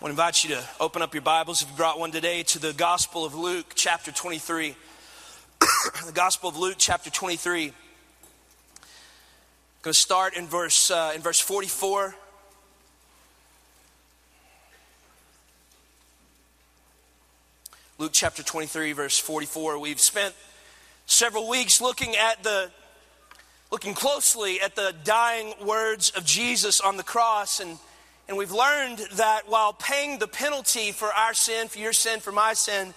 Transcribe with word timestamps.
I 0.00 0.04
want 0.04 0.16
to 0.16 0.22
invite 0.22 0.44
you 0.44 0.54
to 0.54 0.64
open 0.80 1.02
up 1.02 1.12
your 1.12 1.20
Bibles, 1.20 1.60
if 1.60 1.68
you 1.68 1.76
brought 1.76 1.98
one 1.98 2.10
today, 2.10 2.42
to 2.44 2.58
the 2.58 2.72
Gospel 2.72 3.26
of 3.26 3.34
Luke, 3.34 3.72
chapter 3.74 4.10
23. 4.10 4.74
the 6.06 6.12
Gospel 6.12 6.48
of 6.48 6.56
Luke, 6.56 6.76
chapter 6.78 7.10
23. 7.10 7.64
I'm 7.64 7.72
going 9.82 9.92
to 9.92 9.92
start 9.92 10.38
in 10.38 10.46
verse, 10.46 10.90
uh, 10.90 11.12
in 11.14 11.20
verse 11.20 11.38
44. 11.38 12.14
Luke 17.98 18.12
chapter 18.14 18.42
23, 18.42 18.92
verse 18.92 19.18
44. 19.18 19.78
We've 19.78 20.00
spent 20.00 20.34
several 21.04 21.46
weeks 21.46 21.82
looking 21.82 22.16
at 22.16 22.42
the 22.42 22.70
looking 23.70 23.92
closely 23.92 24.62
at 24.62 24.76
the 24.76 24.94
dying 25.04 25.52
words 25.62 26.08
of 26.16 26.24
Jesus 26.24 26.80
on 26.80 26.96
the 26.96 27.02
cross 27.02 27.60
and 27.60 27.78
and 28.30 28.38
we've 28.38 28.52
learned 28.52 28.98
that 29.14 29.48
while 29.48 29.72
paying 29.72 30.20
the 30.20 30.28
penalty 30.28 30.92
for 30.92 31.08
our 31.08 31.34
sin, 31.34 31.66
for 31.66 31.80
your 31.80 31.92
sin, 31.92 32.20
for 32.20 32.30
my 32.30 32.54
sin, 32.54 32.94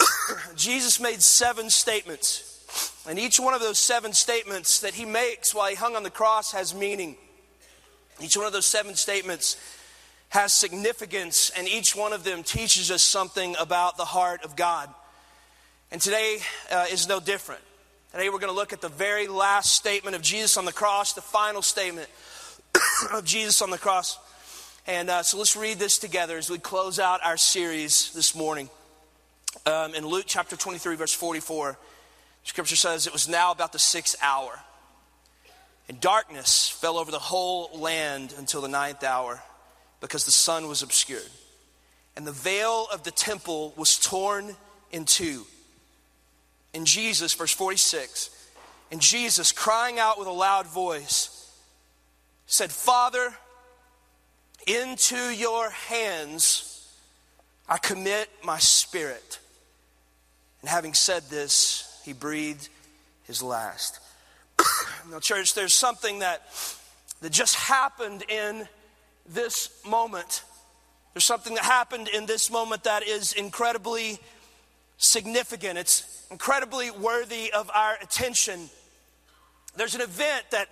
Jesus 0.56 0.98
made 0.98 1.22
seven 1.22 1.70
statements. 1.70 2.98
And 3.08 3.20
each 3.20 3.38
one 3.38 3.54
of 3.54 3.60
those 3.60 3.78
seven 3.78 4.12
statements 4.12 4.80
that 4.80 4.94
he 4.94 5.04
makes 5.04 5.54
while 5.54 5.68
he 5.68 5.76
hung 5.76 5.94
on 5.94 6.02
the 6.02 6.10
cross 6.10 6.50
has 6.50 6.74
meaning. 6.74 7.16
Each 8.20 8.36
one 8.36 8.44
of 8.44 8.52
those 8.52 8.66
seven 8.66 8.96
statements 8.96 9.56
has 10.30 10.52
significance, 10.52 11.52
and 11.56 11.68
each 11.68 11.94
one 11.94 12.12
of 12.12 12.24
them 12.24 12.42
teaches 12.42 12.90
us 12.90 13.04
something 13.04 13.54
about 13.60 13.96
the 13.96 14.04
heart 14.04 14.42
of 14.42 14.56
God. 14.56 14.92
And 15.92 16.00
today 16.00 16.38
uh, 16.68 16.86
is 16.90 17.06
no 17.06 17.20
different. 17.20 17.62
Today 18.10 18.28
we're 18.28 18.40
going 18.40 18.52
to 18.52 18.58
look 18.58 18.72
at 18.72 18.80
the 18.80 18.88
very 18.88 19.28
last 19.28 19.70
statement 19.72 20.16
of 20.16 20.22
Jesus 20.22 20.56
on 20.56 20.64
the 20.64 20.72
cross, 20.72 21.12
the 21.12 21.20
final 21.20 21.62
statement 21.62 22.08
of 23.12 23.24
Jesus 23.24 23.62
on 23.62 23.70
the 23.70 23.78
cross. 23.78 24.18
And 24.86 25.10
uh, 25.10 25.22
so 25.22 25.38
let's 25.38 25.56
read 25.56 25.78
this 25.78 25.98
together 25.98 26.36
as 26.36 26.50
we 26.50 26.58
close 26.58 26.98
out 26.98 27.20
our 27.24 27.36
series 27.36 28.12
this 28.14 28.34
morning. 28.34 28.68
Um, 29.64 29.94
in 29.94 30.04
Luke 30.04 30.24
chapter 30.26 30.56
23, 30.56 30.96
verse 30.96 31.14
44, 31.14 31.78
scripture 32.42 32.74
says, 32.74 33.06
It 33.06 33.12
was 33.12 33.28
now 33.28 33.52
about 33.52 33.72
the 33.72 33.78
sixth 33.78 34.16
hour, 34.20 34.58
and 35.88 36.00
darkness 36.00 36.68
fell 36.68 36.98
over 36.98 37.12
the 37.12 37.20
whole 37.20 37.70
land 37.78 38.34
until 38.36 38.60
the 38.60 38.68
ninth 38.68 39.04
hour, 39.04 39.40
because 40.00 40.24
the 40.24 40.32
sun 40.32 40.66
was 40.66 40.82
obscured. 40.82 41.30
And 42.16 42.26
the 42.26 42.32
veil 42.32 42.88
of 42.92 43.04
the 43.04 43.12
temple 43.12 43.74
was 43.76 43.96
torn 43.96 44.56
in 44.90 45.04
two. 45.04 45.46
And 46.74 46.88
Jesus, 46.88 47.34
verse 47.34 47.52
46, 47.52 48.30
and 48.90 49.00
Jesus, 49.00 49.52
crying 49.52 50.00
out 50.00 50.18
with 50.18 50.26
a 50.26 50.32
loud 50.32 50.66
voice, 50.66 51.56
said, 52.46 52.72
Father, 52.72 53.32
into 54.66 55.30
your 55.30 55.70
hands 55.70 56.72
I 57.68 57.78
commit 57.78 58.28
my 58.44 58.58
spirit. 58.58 59.38
And 60.60 60.68
having 60.68 60.92
said 60.92 61.22
this, 61.30 62.00
he 62.04 62.12
breathed 62.12 62.68
his 63.24 63.42
last. 63.42 63.98
now, 65.10 65.20
church, 65.20 65.54
there's 65.54 65.72
something 65.72 66.18
that, 66.18 66.42
that 67.22 67.32
just 67.32 67.54
happened 67.54 68.24
in 68.28 68.68
this 69.26 69.70
moment. 69.88 70.42
There's 71.14 71.24
something 71.24 71.54
that 71.54 71.64
happened 71.64 72.08
in 72.08 72.26
this 72.26 72.50
moment 72.50 72.84
that 72.84 73.04
is 73.04 73.32
incredibly 73.32 74.18
significant. 74.98 75.78
It's 75.78 76.26
incredibly 76.30 76.90
worthy 76.90 77.52
of 77.52 77.70
our 77.74 77.96
attention. 78.02 78.68
There's 79.76 79.94
an 79.94 80.02
event 80.02 80.44
that 80.50 80.68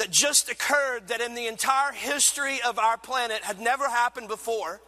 that 0.00 0.10
just 0.10 0.50
occurred 0.50 1.08
that 1.08 1.20
in 1.20 1.34
the 1.34 1.46
entire 1.46 1.92
history 1.92 2.58
of 2.66 2.78
our 2.78 2.96
planet 2.96 3.42
had 3.42 3.60
never 3.60 3.86
happened 3.86 4.28
before, 4.28 4.80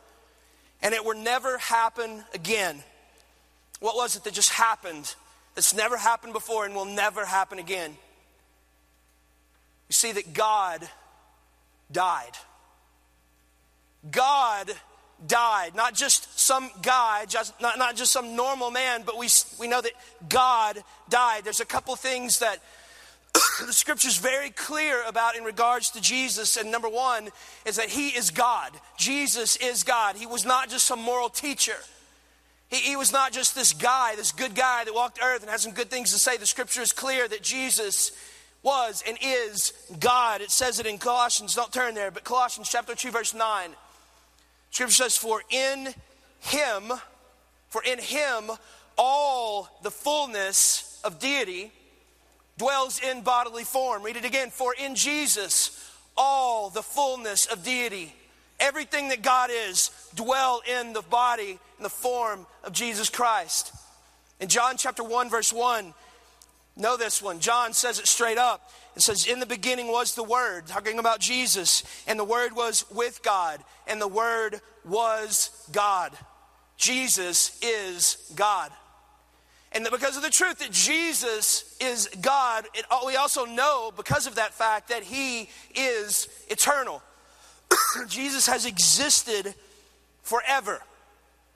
and 0.81 0.95
it 0.95 1.05
will 1.05 1.19
never 1.19 1.59
happen 1.59 2.25
again. 2.33 2.83
What 3.81 3.95
was 3.95 4.17
it 4.17 4.25
that 4.25 4.33
just 4.33 4.49
happened 4.49 5.15
that's 5.55 5.75
never 5.75 5.98
happened 5.98 6.33
before 6.33 6.64
and 6.64 6.75
will 6.75 6.86
never 6.86 7.27
happen 7.27 7.59
again? 7.59 7.91
You 9.91 9.92
see 9.92 10.13
that 10.13 10.33
God 10.33 10.89
died. 11.91 12.33
God 14.11 14.70
died. 15.27 15.75
Not 15.75 15.95
just 15.95 16.41
some 16.41 16.70
guy, 16.81 17.27
just, 17.27 17.61
not, 17.61 17.77
not 17.77 17.97
just 17.97 18.13
some 18.13 18.35
normal 18.35 18.70
man, 18.70 19.03
but 19.05 19.19
we, 19.19 19.29
we 19.61 19.69
know 19.69 19.83
that 19.83 19.92
God 20.31 20.83
died. 21.11 21.45
There's 21.45 21.61
a 21.61 21.67
couple 21.67 21.95
things 21.97 22.39
that 22.39 22.61
the 23.67 23.73
scripture's 23.73 24.19
very 24.19 24.51
clear 24.51 25.03
about 25.07 25.37
in 25.37 25.45
regards 25.45 25.91
to 25.91 26.01
Jesus. 26.01 26.57
And 26.57 26.70
number 26.70 26.89
one 26.89 27.31
is 27.65 27.77
that 27.77 27.89
he 27.89 28.09
is 28.09 28.31
God. 28.31 28.73
Jesus 28.97 29.57
is 29.57 29.85
God. 29.85 30.17
He 30.17 30.27
was 30.27 30.45
not 30.45 30.69
just 30.69 30.87
some 30.87 31.01
moral 31.01 31.29
teacher. 31.29 31.77
He, 32.69 32.77
he 32.77 32.97
was 32.97 33.13
not 33.13 33.33
just 33.33 33.55
this 33.55 33.73
guy, 33.73 34.15
this 34.17 34.33
good 34.33 34.55
guy 34.55 34.85
that 34.85 34.95
walked 34.95 35.19
earth 35.23 35.42
and 35.42 35.51
had 35.51 35.61
some 35.61 35.73
good 35.73 35.91
things 35.91 36.13
to 36.13 36.19
say. 36.19 36.37
The 36.37 36.47
scripture 36.47 36.83
is 36.83 36.92
clear 36.92 37.27
that 37.29 37.42
Jesus 37.42 38.13
was 38.63 39.03
and 39.07 39.17
is 39.21 39.73
God. 39.98 40.41
It 40.41 40.51
says 40.51 40.79
it 40.79 40.87
in 40.87 40.98
Colossians, 40.98 41.55
don't 41.55 41.73
turn 41.73 41.95
there, 41.95 42.11
but 42.11 42.25
Colossians 42.25 42.69
chapter 42.69 42.95
2, 42.95 43.11
verse 43.11 43.35
9. 43.35 43.71
Scripture 44.71 44.95
says, 44.95 45.17
For 45.17 45.42
in 45.51 45.89
him, 46.41 46.92
for 47.69 47.83
in 47.83 47.98
him 47.98 48.51
all 48.97 49.69
the 49.83 49.91
fullness 49.91 51.01
of 51.05 51.19
deity 51.19 51.73
dwells 52.62 53.00
in 53.00 53.23
bodily 53.23 53.64
form. 53.64 54.05
Read 54.05 54.17
it 54.17 54.24
again. 54.24 54.50
For 54.50 54.73
in 54.73 54.95
Jesus, 54.95 55.92
all 56.17 56.70
the 56.70 56.83
fullness 56.83 57.46
of 57.46 57.64
deity, 57.64 58.14
everything 58.61 59.08
that 59.08 59.20
God 59.20 59.50
is, 59.52 59.90
dwell 60.14 60.62
in 60.78 60.92
the 60.92 61.02
body, 61.02 61.58
in 61.78 61.83
the 61.83 61.89
form 61.89 62.46
of 62.62 62.73
Jesus 62.73 63.11
Christ. 63.11 63.74
In 64.39 64.46
John 64.46 64.77
chapter 64.77 65.02
1, 65.02 65.28
verse 65.28 65.52
1, 65.52 65.92
know 66.77 66.96
this 66.96 67.20
one. 67.20 67.40
John 67.40 67.73
says 67.73 67.98
it 67.98 68.06
straight 68.06 68.39
up. 68.39 68.70
It 68.94 69.02
says, 69.02 69.27
In 69.27 69.40
the 69.40 69.46
beginning 69.46 69.89
was 69.89 70.14
the 70.14 70.23
Word, 70.23 70.68
talking 70.68 71.00
about 71.00 71.18
Jesus, 71.18 71.83
and 72.06 72.17
the 72.17 72.24
Word 72.24 72.55
was 72.55 72.84
with 72.92 73.24
God, 73.24 73.58
and 73.89 74.00
the 74.00 74.06
Word 74.06 74.61
was 74.84 75.50
God. 75.73 76.12
Jesus 76.77 77.58
is 77.61 78.33
God. 78.36 78.70
And 79.75 79.89
because 79.91 80.17
of 80.17 80.23
the 80.23 80.31
truth 80.31 80.59
that 80.59 80.71
Jesus 80.71 81.77
is 81.81 82.09
God, 82.21 82.67
it, 82.75 82.85
we 83.07 83.17
also 83.17 83.45
know 83.47 83.93
because 83.97 84.27
of 84.27 84.35
that 84.35 84.53
fact 84.53 84.89
that 84.89 85.03
He 85.03 85.49
is 85.75 86.29
eternal. 86.49 87.03
Jesus 88.09 88.47
has 88.47 88.67
existed 88.67 89.55
forever. 90.23 90.81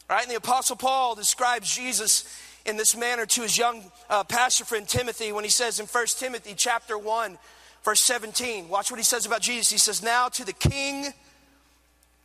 Right? 0.09 0.23
And 0.23 0.31
the 0.31 0.37
Apostle 0.37 0.77
Paul 0.77 1.15
describes 1.15 1.75
Jesus 1.75 2.25
in 2.65 2.77
this 2.77 2.97
manner 2.97 3.27
to 3.27 3.43
his 3.43 3.57
young 3.57 3.91
uh, 4.11 4.25
pastor 4.25 4.65
friend 4.65 4.89
Timothy 4.89 5.33
when 5.33 5.45
he 5.45 5.51
says 5.51 5.79
in 5.79 5.87
1 5.87 6.07
Timothy 6.19 6.55
chapter 6.57 6.99
1, 6.99 7.39
verse 7.85 8.01
17. 8.01 8.69
Watch 8.69 8.91
what 8.91 8.99
he 8.99 9.05
says 9.05 9.27
about 9.27 9.41
Jesus. 9.41 9.71
He 9.71 9.79
says, 9.79 10.03
Now 10.03 10.29
to 10.29 10.45
the 10.45 10.53
King 10.53 11.07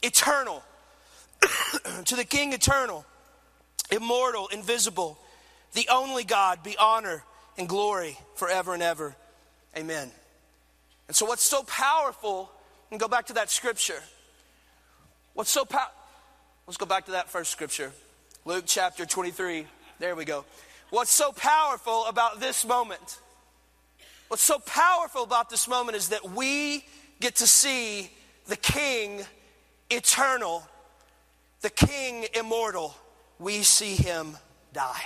eternal, 0.01 0.63
to 2.05 2.15
the 2.15 2.25
King 2.25 2.53
eternal, 2.53 3.05
immortal, 3.91 4.47
invisible 4.47 5.17
the 5.73 5.87
only 5.91 6.23
God, 6.23 6.63
be 6.63 6.75
honor 6.77 7.23
and 7.57 7.67
glory 7.67 8.17
forever 8.35 8.73
and 8.73 8.83
ever. 8.83 9.15
Amen. 9.77 10.11
And 11.07 11.15
so, 11.15 11.25
what's 11.25 11.43
so 11.43 11.63
powerful, 11.63 12.51
and 12.91 12.99
go 12.99 13.07
back 13.07 13.27
to 13.27 13.33
that 13.33 13.49
scripture. 13.49 14.01
What's 15.33 15.49
so 15.49 15.65
powerful? 15.65 15.95
Let's 16.67 16.77
go 16.77 16.85
back 16.85 17.05
to 17.05 17.11
that 17.11 17.29
first 17.29 17.51
scripture 17.51 17.91
Luke 18.45 18.65
chapter 18.67 19.05
23. 19.05 19.65
There 19.99 20.15
we 20.15 20.25
go. 20.25 20.45
What's 20.89 21.11
so 21.11 21.31
powerful 21.31 22.05
about 22.05 22.39
this 22.39 22.65
moment? 22.65 23.19
What's 24.27 24.43
so 24.43 24.59
powerful 24.59 25.23
about 25.23 25.49
this 25.49 25.67
moment 25.67 25.95
is 25.95 26.09
that 26.09 26.31
we 26.31 26.83
get 27.19 27.37
to 27.37 27.47
see 27.47 28.09
the 28.47 28.55
King 28.55 29.21
eternal, 29.89 30.63
the 31.61 31.69
King 31.69 32.25
immortal. 32.33 32.95
We 33.39 33.63
see 33.63 33.95
him 33.95 34.37
die. 34.73 35.03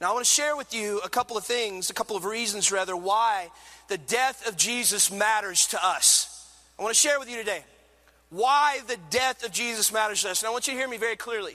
Now, 0.00 0.10
I 0.10 0.12
want 0.14 0.24
to 0.24 0.30
share 0.30 0.56
with 0.56 0.72
you 0.72 0.98
a 1.04 1.10
couple 1.10 1.36
of 1.36 1.44
things, 1.44 1.90
a 1.90 1.94
couple 1.94 2.16
of 2.16 2.24
reasons, 2.24 2.72
rather, 2.72 2.96
why 2.96 3.50
the 3.88 3.98
death 3.98 4.48
of 4.48 4.56
Jesus 4.56 5.12
matters 5.12 5.66
to 5.68 5.84
us. 5.84 6.48
I 6.78 6.82
want 6.82 6.94
to 6.94 7.00
share 7.00 7.18
with 7.18 7.28
you 7.28 7.36
today 7.36 7.62
why 8.30 8.78
the 8.86 8.96
death 9.10 9.44
of 9.44 9.52
Jesus 9.52 9.92
matters 9.92 10.22
to 10.22 10.30
us. 10.30 10.40
And 10.40 10.48
I 10.48 10.52
want 10.52 10.66
you 10.66 10.72
to 10.72 10.78
hear 10.78 10.88
me 10.88 10.96
very 10.96 11.16
clearly. 11.16 11.54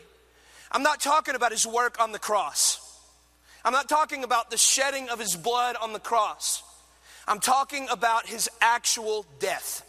I'm 0.71 0.83
not 0.83 1.01
talking 1.01 1.33
about 1.33 1.51
his 1.51 1.65
work 1.65 1.99
on 1.99 2.11
the 2.11 2.19
cross, 2.19 2.79
I'm 3.63 3.73
not 3.73 3.89
talking 3.89 4.23
about 4.23 4.51
the 4.51 4.57
shedding 4.57 5.09
of 5.09 5.19
his 5.19 5.35
blood 5.35 5.75
on 5.81 5.93
the 5.93 5.99
cross. 5.99 6.61
I'm 7.27 7.39
talking 7.39 7.87
about 7.89 8.27
his 8.27 8.47
actual 8.61 9.25
death. 9.39 9.81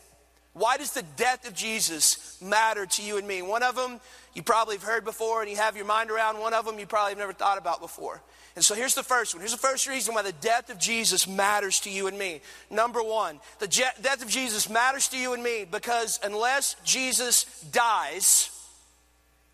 Why 0.54 0.78
does 0.78 0.92
the 0.92 1.02
death 1.18 1.46
of 1.46 1.52
Jesus 1.52 2.40
matter 2.40 2.86
to 2.86 3.02
you 3.02 3.18
and 3.18 3.28
me? 3.28 3.42
One 3.42 3.62
of 3.62 3.76
them 3.76 4.00
you 4.36 4.42
probably 4.42 4.76
have 4.76 4.82
heard 4.82 5.02
before 5.02 5.40
and 5.40 5.50
you 5.50 5.56
have 5.56 5.76
your 5.76 5.86
mind 5.86 6.10
around. 6.10 6.38
One 6.38 6.52
of 6.52 6.66
them 6.66 6.78
you 6.78 6.84
probably 6.84 7.12
have 7.12 7.18
never 7.18 7.32
thought 7.32 7.56
about 7.56 7.80
before. 7.80 8.20
And 8.54 8.62
so 8.62 8.74
here's 8.74 8.94
the 8.94 9.02
first 9.02 9.34
one. 9.34 9.40
Here's 9.40 9.52
the 9.52 9.56
first 9.56 9.88
reason 9.88 10.14
why 10.14 10.20
the 10.20 10.32
death 10.32 10.68
of 10.68 10.78
Jesus 10.78 11.26
matters 11.26 11.80
to 11.80 11.90
you 11.90 12.06
and 12.06 12.18
me. 12.18 12.42
Number 12.70 13.02
one, 13.02 13.40
the 13.60 13.66
je- 13.66 13.82
death 14.02 14.22
of 14.22 14.28
Jesus 14.28 14.68
matters 14.68 15.08
to 15.08 15.16
you 15.16 15.32
and 15.32 15.42
me 15.42 15.64
because 15.64 16.20
unless 16.22 16.76
Jesus 16.84 17.44
dies, 17.72 18.50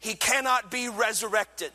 he 0.00 0.14
cannot 0.14 0.68
be 0.72 0.88
resurrected. 0.88 1.70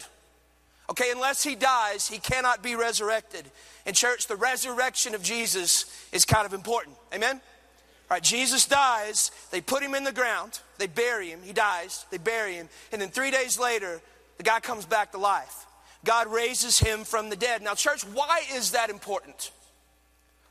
Okay, 0.89 1.09
unless 1.09 1.41
he 1.41 1.55
dies, 1.55 2.09
he 2.09 2.19
cannot 2.19 2.61
be 2.61 2.75
resurrected. 2.75 3.45
In 3.85 3.93
church, 3.93 4.27
the 4.27 4.35
resurrection 4.35 5.15
of 5.15 5.23
Jesus 5.23 5.85
is 6.11 6.25
kind 6.25 6.45
of 6.45 6.51
important. 6.51 6.97
Amen? 7.13 7.35
All 7.35 8.15
right, 8.15 8.23
Jesus 8.23 8.65
dies, 8.65 9.31
they 9.51 9.61
put 9.61 9.81
him 9.81 9.95
in 9.95 10.03
the 10.03 10.11
ground, 10.11 10.59
they 10.77 10.87
bury 10.87 11.29
him, 11.29 11.39
he 11.43 11.53
dies, 11.53 12.05
they 12.11 12.17
bury 12.17 12.53
him, 12.53 12.69
and 12.91 13.01
then 13.01 13.09
three 13.09 13.31
days 13.31 13.59
later, 13.59 14.01
the 14.37 14.43
guy 14.43 14.59
comes 14.59 14.85
back 14.85 15.11
to 15.11 15.17
life. 15.17 15.65
God 16.05 16.27
raises 16.27 16.79
him 16.79 17.03
from 17.03 17.29
the 17.29 17.35
dead. 17.35 17.61
Now, 17.61 17.73
church, 17.73 18.03
why 18.03 18.43
is 18.53 18.71
that 18.71 18.89
important? 18.89 19.51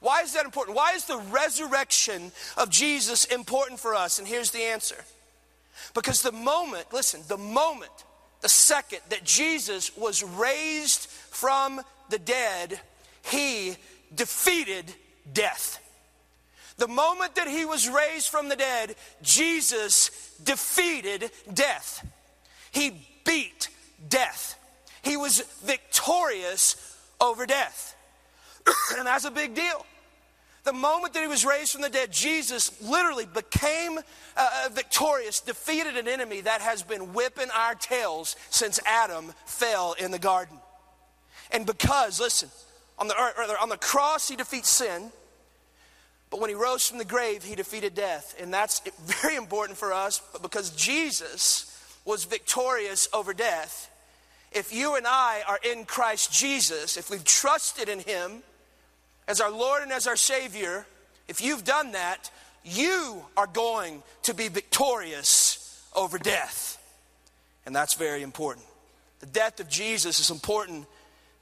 Why 0.00 0.23
is 0.23 0.34
that 0.34 0.44
important? 0.44 0.76
Why 0.76 0.93
is 0.93 1.05
the 1.06 1.19
resurrection 1.31 2.32
of 2.56 2.69
Jesus 2.69 3.25
important 3.25 3.81
for 3.81 3.94
us? 3.94 4.19
And 4.19 4.28
here's 4.28 4.50
the 4.50 4.62
answer. 4.62 5.05
Because 5.94 6.23
the 6.23 6.32
moment, 6.32 6.87
listen, 6.93 7.23
the 7.28 7.38
moment, 7.38 7.93
the 8.40 8.49
second 8.49 9.00
that 9.08 9.25
Jesus 9.25 9.96
was 9.96 10.23
raised 10.23 11.06
from 11.06 11.81
the 12.11 12.19
dead, 12.19 12.81
he 13.25 13.76
defeated 14.14 14.93
death. 15.32 15.81
The 16.78 16.88
moment 16.88 17.37
that 17.37 17.49
he 17.49 17.64
was 17.64 17.88
raised 17.88 18.28
from 18.28 18.49
the 18.49 18.56
dead, 18.56 18.96
Jesus 19.23 20.37
defeated 20.43 21.31
death. 21.52 22.06
He 22.70 22.93
beat 23.25 23.69
death. 24.08 24.58
He 25.02 25.17
was 25.17 25.40
victorious 25.64 26.96
over 27.20 27.46
death. 27.46 27.96
and 28.99 29.06
that's 29.06 29.25
a 29.25 29.31
big 29.31 29.55
deal. 29.55 29.87
The 30.64 30.73
moment 30.73 31.14
that 31.14 31.23
he 31.23 31.28
was 31.28 31.46
raised 31.46 31.73
from 31.73 31.82
the 31.82 31.88
dead, 31.88 32.11
Jesus 32.11 32.82
literally 32.82 33.25
became 33.25 33.99
uh, 33.99 34.00
uh, 34.37 34.69
victorious, 34.73 35.40
defeated 35.40 35.96
an 35.96 36.08
enemy 36.08 36.40
that 36.40 36.61
has 36.61 36.82
been 36.82 37.12
whipping 37.12 37.49
our 37.55 37.76
tails 37.76 38.34
since 38.50 38.81
Adam 38.84 39.32
fell 39.46 39.93
in 39.93 40.11
the 40.11 40.19
garden. 40.19 40.58
And 41.52 41.64
because, 41.64 42.20
listen, 42.20 42.50
on 42.99 43.06
the, 43.06 43.14
on 43.14 43.69
the 43.69 43.76
cross, 43.76 44.28
he 44.28 44.34
defeats 44.34 44.69
sin. 44.69 45.12
But 46.31 46.40
when 46.40 46.50
he 46.50 46.56
rose 46.56 46.88
from 46.88 46.99
the 46.99 47.05
grave, 47.05 47.44
he 47.44 47.55
defeated 47.55 47.94
death. 47.94 48.34
And 48.40 48.52
that's 48.52 48.81
very 49.23 49.37
important 49.37 49.78
for 49.78 49.93
us 49.93 50.20
because 50.43 50.70
Jesus 50.70 51.73
was 52.05 52.25
victorious 52.25 53.08
over 53.12 53.32
death. 53.32 53.90
If 54.52 54.73
you 54.73 54.96
and 54.96 55.06
I 55.06 55.43
are 55.46 55.58
in 55.62 55.84
Christ 55.84 56.32
Jesus, 56.32 56.96
if 56.96 57.11
we've 57.11 57.25
trusted 57.25 57.88
in 57.88 58.00
him 58.00 58.43
as 59.28 59.40
our 59.40 59.50
Lord 59.50 59.82
and 59.82 59.93
as 59.93 60.06
our 60.06 60.17
Savior, 60.17 60.87
if 61.28 61.40
you've 61.40 61.64
done 61.64 61.93
that, 61.93 62.31
you 62.64 63.25
are 63.37 63.46
going 63.46 64.02
to 64.23 64.34
be 64.34 64.49
victorious 64.49 65.84
over 65.94 66.19
death. 66.19 66.82
And 67.64 67.75
that's 67.75 67.94
very 67.94 68.23
important. 68.23 68.67
The 69.20 69.26
death 69.26 69.61
of 69.61 69.69
Jesus 69.69 70.20
is 70.20 70.31
important 70.31 70.87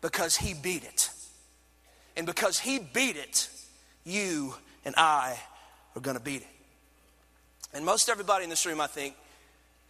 because 0.01 0.37
he 0.37 0.55
beat 0.55 0.85
it. 0.85 1.11
And 2.17 2.27
because 2.27 2.59
he 2.59 2.79
beat 2.79 3.17
it, 3.17 3.49
you 4.05 4.55
and 4.85 4.95
I 4.97 5.39
are 5.97 6.01
going 6.01 6.17
to 6.17 6.23
beat 6.23 6.43
it. 6.43 6.49
And 7.73 7.85
most 7.85 8.09
everybody 8.09 8.45
in 8.45 8.51
this 8.51 8.67
room, 8.67 8.81
I 8.81 8.87
think, 8.87 9.17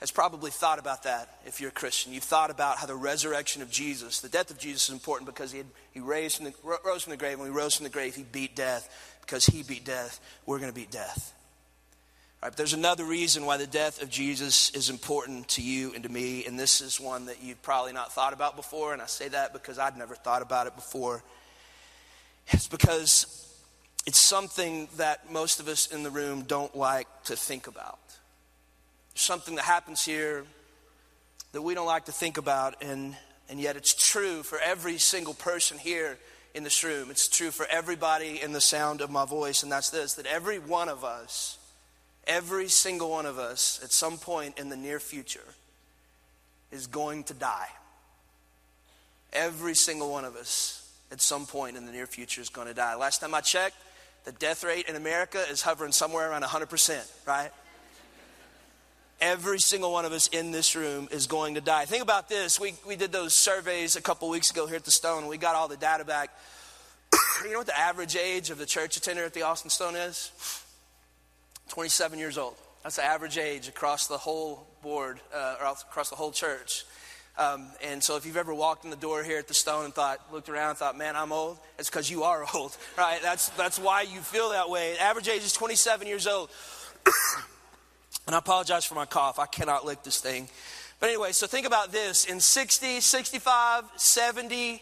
has 0.01 0.11
probably 0.11 0.51
thought 0.51 0.79
about 0.79 1.05
that 1.05 1.39
if 1.47 1.61
you're 1.61 1.71
a 1.71 1.73
Christian. 1.73 2.13
You've 2.13 2.25
thought 2.25 2.51
about 2.51 2.79
how 2.79 2.87
the 2.87 2.95
resurrection 2.95 3.63
of 3.63 3.71
Jesus, 3.71 4.21
the 4.21 4.29
death 4.29 4.51
of 4.51 4.59
Jesus 4.59 4.89
is 4.89 4.93
important 4.93 5.27
because 5.27 5.53
he, 5.53 5.59
had, 5.59 5.67
he 5.93 6.01
raised 6.01 6.37
from 6.37 6.47
the, 6.47 6.55
rose 6.85 7.03
from 7.03 7.13
the 7.13 7.17
grave. 7.17 7.39
When 7.39 7.49
he 7.49 7.55
rose 7.55 7.75
from 7.75 7.85
the 7.85 7.91
grave, 7.91 8.15
he 8.15 8.23
beat 8.23 8.57
death. 8.57 9.13
Because 9.21 9.47
he 9.47 9.63
beat 9.63 9.85
death, 9.87 10.21
we're 10.45 10.59
going 10.59 10.71
to 10.71 10.75
beat 10.75 10.91
death. 10.91 11.33
All 12.43 12.49
right, 12.49 12.53
but 12.53 12.59
there's 12.59 12.75
another 12.75 13.05
reason 13.05 13.47
why 13.47 13.57
the 13.57 13.67
death 13.67 14.03
of 14.03 14.11
Jesus 14.11 14.71
is 14.75 14.91
important 14.91 15.49
to 15.49 15.63
you 15.63 15.95
and 15.95 16.03
to 16.03 16.11
me, 16.11 16.45
and 16.45 16.61
this 16.61 16.83
is 16.83 17.01
one 17.01 17.25
that 17.27 17.43
you've 17.43 17.63
probably 17.63 17.95
not 17.95 18.13
thought 18.13 18.35
about 18.35 18.55
before, 18.55 18.93
and 18.93 19.01
I 19.01 19.07
say 19.07 19.29
that 19.29 19.55
because 19.55 19.79
I'd 19.79 19.97
never 19.97 20.15
thought 20.15 20.43
about 20.43 20.67
it 20.67 20.77
before. 20.77 21.23
It's 22.49 22.69
because 22.69 23.44
it's 24.07 24.21
something 24.21 24.89
that 24.97 25.33
most 25.33 25.61
of 25.61 25.69
us 25.69 25.87
in 25.87 26.03
the 26.03 26.11
room 26.11 26.43
don't 26.43 26.77
like 26.77 27.07
to 27.25 27.37
think 27.37 27.67
about. 27.67 27.99
Something 29.15 29.55
that 29.55 29.65
happens 29.65 30.05
here 30.05 30.45
that 31.53 31.63
we 31.63 31.75
don't 31.75 31.87
like 31.87 32.07
to 32.07 32.13
think 32.13 32.37
about, 32.37 32.83
and, 32.83 33.17
and 33.49 33.61
yet 33.61 33.77
it's 33.77 33.95
true 33.95 34.43
for 34.43 34.59
every 34.59 34.99
single 34.99 35.35
person 35.35 35.79
here 35.79 36.19
in 36.55 36.65
this 36.65 36.85
room. 36.85 37.11
It's 37.11 37.29
true 37.29 37.51
for 37.51 37.67
everybody 37.71 38.43
in 38.43 38.53
the 38.53 38.61
sound 38.61 39.01
of 39.01 39.11
my 39.11 39.25
voice, 39.25 39.63
and 39.63 39.73
that's 39.73 39.91
this 39.91 40.15
that 40.15 40.27
every 40.27 40.59
one 40.59 40.89
of 40.89 41.05
us, 41.05 41.59
every 42.27 42.69
single 42.69 43.11
one 43.11 43.25
of 43.25 43.39
us, 43.39 43.81
at 43.83 43.93
some 43.93 44.19
point 44.19 44.59
in 44.59 44.69
the 44.69 44.77
near 44.77 45.01
future, 45.01 45.55
is 46.71 46.87
going 46.87 47.25
to 47.25 47.35
die. 47.35 47.69
Every 49.33 49.75
single 49.75 50.11
one 50.11 50.25
of 50.25 50.37
us, 50.37 50.89
at 51.11 51.21
some 51.21 51.47
point 51.47 51.77
in 51.77 51.87
the 51.87 51.93
near 51.93 52.07
future, 52.07 52.41
is 52.41 52.49
going 52.49 52.69
to 52.69 52.75
die. 52.75 52.95
Last 52.97 53.21
time 53.21 53.35
I 53.35 53.41
checked, 53.41 53.77
the 54.25 54.33
death 54.33 54.65
rate 54.65 54.89
in 54.89 54.97
America 54.97 55.43
is 55.51 55.63
hovering 55.63 55.93
somewhere 55.93 56.31
around 56.31 56.43
100%, 56.43 57.27
right? 57.27 57.51
Every 59.21 59.61
single 59.61 59.93
one 59.93 60.05
of 60.05 60.13
us 60.13 60.29
in 60.29 60.51
this 60.51 60.75
room 60.75 61.09
is 61.11 61.27
going 61.27 61.55
to 61.55 61.61
die. 61.61 61.85
Think 61.85 62.03
about 62.03 62.29
this. 62.29 62.59
We, 62.59 62.75
we 62.87 62.97
did 62.97 63.13
those 63.13 63.35
surveys 63.35 63.97
a 63.97 64.03
couple 64.03 64.29
weeks 64.29 64.51
ago 64.51 64.67
here 64.67 64.77
at 64.77 64.85
the 64.85 64.91
Stone. 64.91 65.29
We 65.29 65.39
got 65.39 65.55
all 65.55 65.69
the 65.69 65.77
data 65.77 66.05
back. 66.05 66.31
you 67.45 67.53
know 67.53 67.59
what 67.59 67.67
the 67.67 67.79
average 67.79 68.17
age 68.17 68.51
of 68.51 68.59
the 68.59 68.67
church 68.67 68.97
attender 68.97 69.25
at 69.25 69.35
the 69.35 69.43
Austin 69.43 69.71
Stone 69.71 69.97
is? 69.97 70.33
27 71.69 72.19
years 72.19 72.39
old. 72.39 72.57
That's 72.83 72.97
the 72.97 73.05
average 73.05 73.39
age 73.39 73.69
across 73.69 74.09
the 74.09 74.19
whole 74.19 74.67
board, 74.83 75.21
uh, 75.35 75.57
or 75.61 75.67
across 75.67 76.11
the 76.11 76.17
whole 76.17 76.33
church. 76.33 76.85
Um, 77.37 77.67
and 77.83 78.03
so 78.03 78.17
if 78.17 78.25
you've 78.25 78.37
ever 78.37 78.55
walked 78.55 78.85
in 78.85 78.91
the 78.91 78.97
door 78.97 79.25
here 79.25 79.39
at 79.39 79.49
the 79.49 79.55
Stone 79.55 79.87
and 79.87 79.95
thought, 79.95 80.21
looked 80.33 80.49
around 80.49 80.71
and 80.71 80.79
thought, 80.79 80.97
man, 80.97 81.17
I'm 81.17 81.33
old, 81.33 81.59
it's 81.79 81.91
because 81.91 82.09
you 82.09 82.23
are 82.23 82.45
old, 82.55 82.77
right? 82.97 83.21
That's, 83.23 83.49
that's 83.51 83.79
why 83.79 84.03
you 84.03 84.21
feel 84.21 84.51
that 84.51 84.71
way. 84.71 84.97
Average 84.99 85.29
age 85.29 85.43
is 85.43 85.53
27 85.53 86.07
years 86.07 86.27
old. 86.27 86.51
and 88.27 88.37
I 88.37 88.39
apologize 88.39 88.85
for 88.85 88.95
my 88.95 89.07
cough. 89.07 89.39
I 89.39 89.47
cannot 89.47 89.85
lick 89.85 90.05
this 90.05 90.21
thing. 90.21 90.49
But 91.01 91.09
anyway, 91.09 91.33
so 91.33 91.47
think 91.49 91.67
about 91.67 91.91
this. 91.91 92.25
In 92.25 92.39
60, 92.39 93.01
65, 93.01 93.85
70 93.97 94.81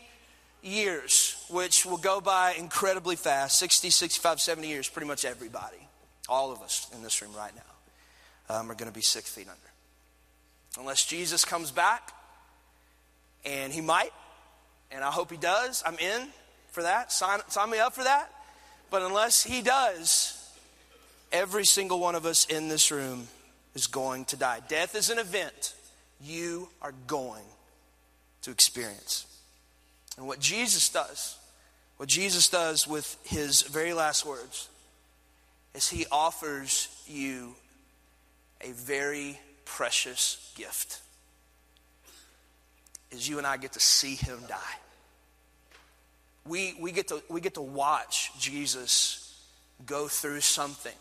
years, 0.62 1.42
which 1.48 1.86
will 1.86 1.96
go 1.96 2.20
by 2.20 2.52
incredibly 2.52 3.16
fast 3.16 3.58
60, 3.58 3.88
65, 3.88 4.40
70 4.40 4.68
years, 4.68 4.88
pretty 4.88 5.08
much 5.08 5.24
everybody, 5.24 5.88
all 6.28 6.52
of 6.52 6.60
us 6.60 6.86
in 6.94 7.02
this 7.02 7.22
room 7.22 7.32
right 7.34 7.52
now, 7.56 8.54
um, 8.54 8.70
are 8.70 8.74
going 8.74 8.90
to 8.90 8.94
be 8.94 9.00
six 9.00 9.30
feet 9.34 9.48
under. 9.48 9.58
Unless 10.78 11.06
Jesus 11.06 11.46
comes 11.46 11.70
back 11.70 12.12
and 13.44 13.72
he 13.72 13.80
might, 13.80 14.12
and 14.90 15.02
I 15.02 15.10
hope 15.10 15.30
he 15.30 15.36
does. 15.36 15.82
I'm 15.84 15.98
in 15.98 16.28
for 16.70 16.82
that. 16.82 17.12
Sign, 17.12 17.40
sign 17.48 17.70
me 17.70 17.78
up 17.78 17.94
for 17.94 18.04
that. 18.04 18.30
But 18.90 19.02
unless 19.02 19.42
he 19.42 19.62
does, 19.62 20.38
every 21.32 21.64
single 21.64 21.98
one 21.98 22.14
of 22.14 22.26
us 22.26 22.44
in 22.46 22.68
this 22.68 22.90
room 22.90 23.28
is 23.74 23.86
going 23.86 24.26
to 24.26 24.36
die. 24.36 24.60
Death 24.68 24.94
is 24.94 25.10
an 25.10 25.18
event 25.18 25.74
you 26.20 26.68
are 26.80 26.92
going 27.06 27.44
to 28.42 28.50
experience. 28.50 29.26
And 30.16 30.26
what 30.26 30.40
Jesus 30.40 30.88
does, 30.88 31.38
what 31.96 32.08
Jesus 32.08 32.48
does 32.48 32.86
with 32.86 33.16
his 33.24 33.62
very 33.62 33.92
last 33.92 34.26
words, 34.26 34.68
is 35.74 35.88
he 35.88 36.04
offers 36.12 36.88
you 37.06 37.54
a 38.60 38.72
very 38.72 39.40
precious 39.64 40.52
gift 40.54 41.00
is 43.12 43.28
you 43.28 43.38
and 43.38 43.46
I 43.46 43.56
get 43.56 43.72
to 43.72 43.80
see 43.80 44.14
him 44.14 44.40
die. 44.48 44.56
We, 46.46 46.74
we, 46.80 46.90
get 46.92 47.08
to, 47.08 47.22
we 47.28 47.40
get 47.40 47.54
to 47.54 47.62
watch 47.62 48.30
Jesus 48.38 49.40
go 49.86 50.08
through 50.08 50.40
something 50.40 50.92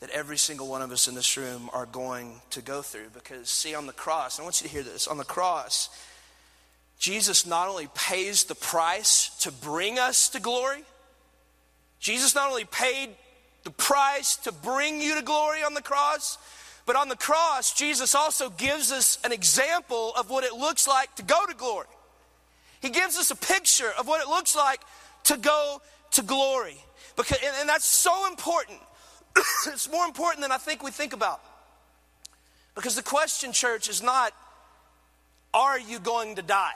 that 0.00 0.10
every 0.10 0.36
single 0.36 0.68
one 0.68 0.82
of 0.82 0.92
us 0.92 1.08
in 1.08 1.14
this 1.14 1.36
room 1.36 1.70
are 1.72 1.86
going 1.86 2.40
to 2.50 2.60
go 2.60 2.82
through. 2.82 3.08
Because, 3.14 3.48
see, 3.48 3.74
on 3.74 3.86
the 3.86 3.92
cross, 3.92 4.38
I 4.38 4.42
want 4.42 4.60
you 4.60 4.68
to 4.68 4.72
hear 4.72 4.82
this 4.82 5.08
on 5.08 5.18
the 5.18 5.24
cross, 5.24 5.88
Jesus 6.98 7.46
not 7.46 7.68
only 7.68 7.88
pays 7.94 8.44
the 8.44 8.54
price 8.54 9.30
to 9.40 9.50
bring 9.50 9.98
us 9.98 10.28
to 10.30 10.40
glory, 10.40 10.84
Jesus 11.98 12.34
not 12.34 12.50
only 12.50 12.64
paid 12.66 13.10
the 13.64 13.70
price 13.70 14.36
to 14.36 14.52
bring 14.52 15.00
you 15.00 15.14
to 15.16 15.22
glory 15.22 15.62
on 15.62 15.74
the 15.74 15.82
cross, 15.82 16.38
but 16.86 16.96
on 16.96 17.08
the 17.08 17.16
cross, 17.16 17.72
Jesus 17.72 18.14
also 18.14 18.50
gives 18.50 18.92
us 18.92 19.18
an 19.24 19.32
example 19.32 20.12
of 20.16 20.30
what 20.30 20.44
it 20.44 20.52
looks 20.52 20.86
like 20.86 21.14
to 21.16 21.22
go 21.22 21.46
to 21.46 21.54
glory. 21.54 21.86
He 22.80 22.90
gives 22.90 23.18
us 23.18 23.30
a 23.30 23.36
picture 23.36 23.90
of 23.98 24.06
what 24.06 24.20
it 24.20 24.28
looks 24.28 24.54
like 24.54 24.80
to 25.24 25.38
go 25.38 25.80
to 26.12 26.22
glory. 26.22 26.76
Because, 27.16 27.38
and, 27.42 27.54
and 27.60 27.68
that's 27.68 27.86
so 27.86 28.26
important 28.26 28.78
it's 29.66 29.90
more 29.90 30.04
important 30.04 30.42
than 30.42 30.52
I 30.52 30.58
think 30.58 30.82
we 30.82 30.90
think 30.90 31.12
about. 31.12 31.40
Because 32.74 32.96
the 32.96 33.02
question, 33.02 33.52
church, 33.52 33.88
is 33.88 34.02
not, 34.02 34.32
are 35.52 35.78
you 35.78 35.98
going 35.98 36.36
to 36.36 36.42
die? 36.42 36.74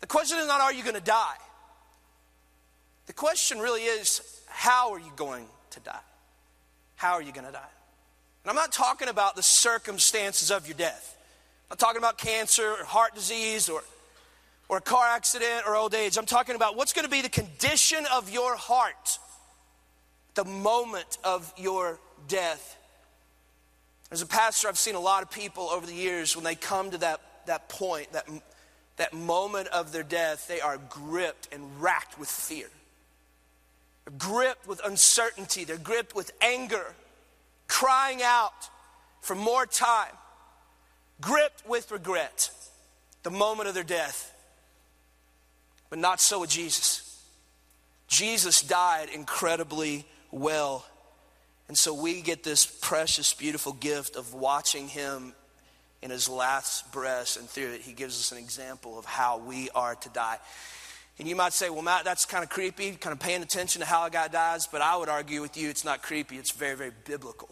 The 0.00 0.06
question 0.06 0.38
is 0.38 0.46
not, 0.46 0.60
are 0.60 0.72
you 0.72 0.82
going 0.82 0.94
to 0.94 1.00
die? 1.00 1.36
The 3.06 3.12
question 3.12 3.58
really 3.58 3.82
is, 3.82 4.20
how 4.48 4.92
are 4.92 4.98
you 4.98 5.12
going 5.16 5.46
to 5.70 5.80
die? 5.80 5.98
How 6.96 7.14
are 7.14 7.22
you 7.22 7.32
going 7.32 7.46
to 7.46 7.52
die? 7.52 7.60
And 8.44 8.50
I'm 8.50 8.56
not 8.56 8.72
talking 8.72 9.08
about 9.08 9.36
the 9.36 9.42
circumstances 9.42 10.50
of 10.50 10.66
your 10.68 10.76
death. 10.76 11.16
I'm 11.70 11.74
not 11.74 11.78
talking 11.78 11.98
about 11.98 12.18
cancer 12.18 12.76
or 12.78 12.84
heart 12.84 13.14
disease 13.14 13.70
or, 13.70 13.82
or 14.68 14.76
a 14.76 14.82
car 14.82 15.06
accident 15.06 15.64
or 15.66 15.74
old 15.74 15.94
age. 15.94 16.18
I'm 16.18 16.26
talking 16.26 16.54
about 16.54 16.76
what's 16.76 16.92
going 16.92 17.06
to 17.06 17.10
be 17.10 17.22
the 17.22 17.30
condition 17.30 18.04
of 18.12 18.30
your 18.30 18.54
heart 18.54 19.18
the 20.34 20.44
moment 20.44 21.18
of 21.24 21.52
your 21.56 21.98
death. 22.28 22.76
As 24.10 24.20
a 24.20 24.26
pastor, 24.26 24.68
I've 24.68 24.78
seen 24.78 24.94
a 24.94 25.00
lot 25.00 25.22
of 25.22 25.30
people 25.30 25.64
over 25.64 25.86
the 25.86 25.94
years 25.94 26.36
when 26.36 26.44
they 26.44 26.54
come 26.54 26.90
to 26.90 26.98
that, 26.98 27.20
that 27.46 27.68
point, 27.68 28.12
that, 28.12 28.28
that 28.96 29.14
moment 29.14 29.68
of 29.68 29.92
their 29.92 30.02
death, 30.02 30.46
they 30.48 30.60
are 30.60 30.78
gripped 30.88 31.48
and 31.52 31.80
racked 31.80 32.18
with 32.18 32.28
fear. 32.28 32.68
They're 34.04 34.18
gripped 34.18 34.68
with 34.68 34.84
uncertainty. 34.84 35.64
They're 35.64 35.78
gripped 35.78 36.14
with 36.14 36.30
anger, 36.42 36.94
crying 37.68 38.20
out 38.22 38.70
for 39.20 39.34
more 39.34 39.66
time, 39.66 40.12
gripped 41.20 41.66
with 41.66 41.90
regret, 41.90 42.50
the 43.22 43.30
moment 43.30 43.68
of 43.68 43.74
their 43.74 43.82
death. 43.84 44.30
But 45.90 45.98
not 45.98 46.20
so 46.20 46.40
with 46.40 46.50
Jesus. 46.50 47.22
Jesus 48.08 48.62
died 48.62 49.08
incredibly 49.08 50.04
well. 50.30 50.84
And 51.68 51.78
so 51.78 51.94
we 51.94 52.20
get 52.20 52.42
this 52.42 52.66
precious, 52.66 53.32
beautiful 53.32 53.72
gift 53.72 54.16
of 54.16 54.34
watching 54.34 54.88
him 54.88 55.34
in 56.02 56.10
his 56.10 56.28
last 56.28 56.92
breath, 56.92 57.38
and 57.38 57.48
through 57.48 57.72
it, 57.72 57.80
he 57.80 57.94
gives 57.94 58.20
us 58.20 58.30
an 58.30 58.36
example 58.36 58.98
of 58.98 59.06
how 59.06 59.38
we 59.38 59.70
are 59.70 59.94
to 59.94 60.08
die. 60.10 60.38
And 61.18 61.28
you 61.28 61.36
might 61.36 61.52
say, 61.52 61.70
well, 61.70 61.82
Matt, 61.82 62.04
that's 62.04 62.24
kind 62.24 62.42
of 62.42 62.50
creepy, 62.50 62.92
kind 62.92 63.12
of 63.12 63.20
paying 63.20 63.42
attention 63.42 63.80
to 63.80 63.86
how 63.86 64.04
a 64.04 64.10
guy 64.10 64.28
dies, 64.28 64.66
but 64.66 64.80
I 64.80 64.96
would 64.96 65.08
argue 65.08 65.40
with 65.42 65.56
you 65.56 65.70
it's 65.70 65.84
not 65.84 66.02
creepy, 66.02 66.38
it's 66.38 66.50
very, 66.50 66.76
very 66.76 66.92
biblical. 67.04 67.48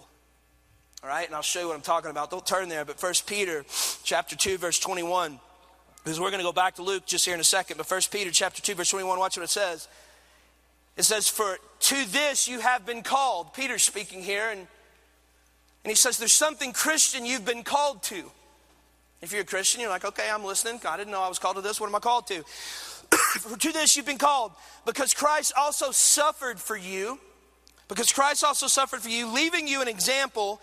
All 1.03 1.09
right, 1.09 1.27
and 1.27 1.35
I'll 1.35 1.43
show 1.43 1.61
you 1.61 1.69
what 1.69 1.77
I'm 1.77 1.83
talking 1.83 2.11
about. 2.11 2.31
Don't 2.31 2.47
turn 2.47 2.69
there, 2.69 2.85
but 2.85 2.99
First 2.99 3.27
Peter 3.27 3.65
chapter 4.05 4.37
2, 4.37 4.59
verse 4.59 4.79
21, 4.79 5.39
because 6.03 6.19
we're 6.19 6.31
going 6.31 6.41
to 6.41 6.45
go 6.45 6.53
back 6.53 6.77
to 6.77 6.83
Luke 6.83 7.07
just 7.07 7.25
here 7.25 7.35
in 7.35 7.41
a 7.41 7.45
second, 7.45 7.77
but 7.77 7.87
First 7.87 8.13
Peter 8.13 8.31
chapter 8.31 8.61
2, 8.63 8.75
verse 8.75 8.91
21, 8.91 9.19
watch 9.19 9.37
what 9.37 9.45
it 9.45 9.51
says. 9.51 9.89
It 10.97 11.05
says, 11.05 11.29
For 11.29 11.59
to 11.81 12.05
this 12.11 12.49
you 12.49 12.61
have 12.61 12.85
been 12.85 13.03
called. 13.03 13.55
Peter's 13.55 13.83
speaking 13.83 14.23
here, 14.23 14.49
and, 14.51 14.61
and 14.61 15.91
he 15.91 15.95
says, 15.95 16.19
There's 16.19 16.33
something 16.33 16.73
Christian 16.73 17.25
you've 17.25 17.45
been 17.45 17.63
called 17.63 18.03
to. 18.05 18.31
If 19.21 19.33
you're 19.33 19.43
a 19.43 19.45
Christian, 19.45 19.81
you're 19.81 19.91
like, 19.91 20.05
Okay, 20.05 20.29
I'm 20.33 20.45
listening. 20.45 20.81
I 20.87 20.97
didn't 20.97 21.13
know 21.13 21.23
I 21.23 21.29
was 21.29 21.39
called 21.39 21.57
to 21.57 21.63
this. 21.63 21.81
What 21.81 21.89
am 21.89 21.95
I 21.95 22.01
called 22.01 22.27
to? 22.29 22.45
to 23.59 23.73
this 23.73 23.97
you've 23.97 24.07
been 24.07 24.19
called 24.19 24.53
because 24.87 25.15
Christ 25.15 25.53
also 25.57 25.91
suffered 25.91 26.59
for 26.59 26.77
you, 26.77 27.19
because 27.89 28.13
Christ 28.13 28.45
also 28.45 28.67
suffered 28.67 29.01
for 29.01 29.09
you, 29.09 29.33
leaving 29.33 29.69
you 29.69 29.83
an 29.83 29.89
example 29.89 30.61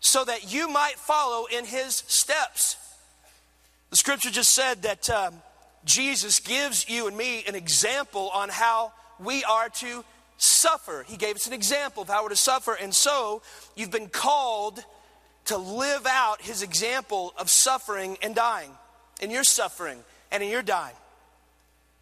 so 0.00 0.24
that 0.24 0.52
you 0.52 0.68
might 0.68 0.94
follow 0.96 1.46
in 1.46 1.64
his 1.64 1.94
steps. 2.06 2.76
The 3.90 3.96
scripture 3.96 4.30
just 4.30 4.54
said 4.54 4.82
that 4.82 5.10
um, 5.10 5.34
Jesus 5.84 6.40
gives 6.40 6.88
you 6.88 7.06
and 7.08 7.16
me 7.16 7.44
an 7.46 7.54
example 7.54 8.30
on 8.32 8.48
how 8.48 8.92
we 9.18 9.44
are 9.44 9.68
to 9.68 10.04
suffer. 10.36 11.04
He 11.08 11.16
gave 11.16 11.36
us 11.36 11.46
an 11.46 11.52
example 11.52 12.02
of 12.02 12.08
how 12.08 12.22
we're 12.22 12.30
to 12.30 12.36
suffer. 12.36 12.74
And 12.74 12.94
so 12.94 13.42
you've 13.74 13.90
been 13.90 14.08
called 14.08 14.84
to 15.46 15.56
live 15.56 16.06
out 16.06 16.42
his 16.42 16.62
example 16.62 17.32
of 17.38 17.50
suffering 17.50 18.18
and 18.22 18.34
dying, 18.34 18.70
in 19.20 19.30
your 19.30 19.44
suffering 19.44 19.98
and 20.30 20.42
in 20.42 20.50
your 20.50 20.62
dying. 20.62 20.94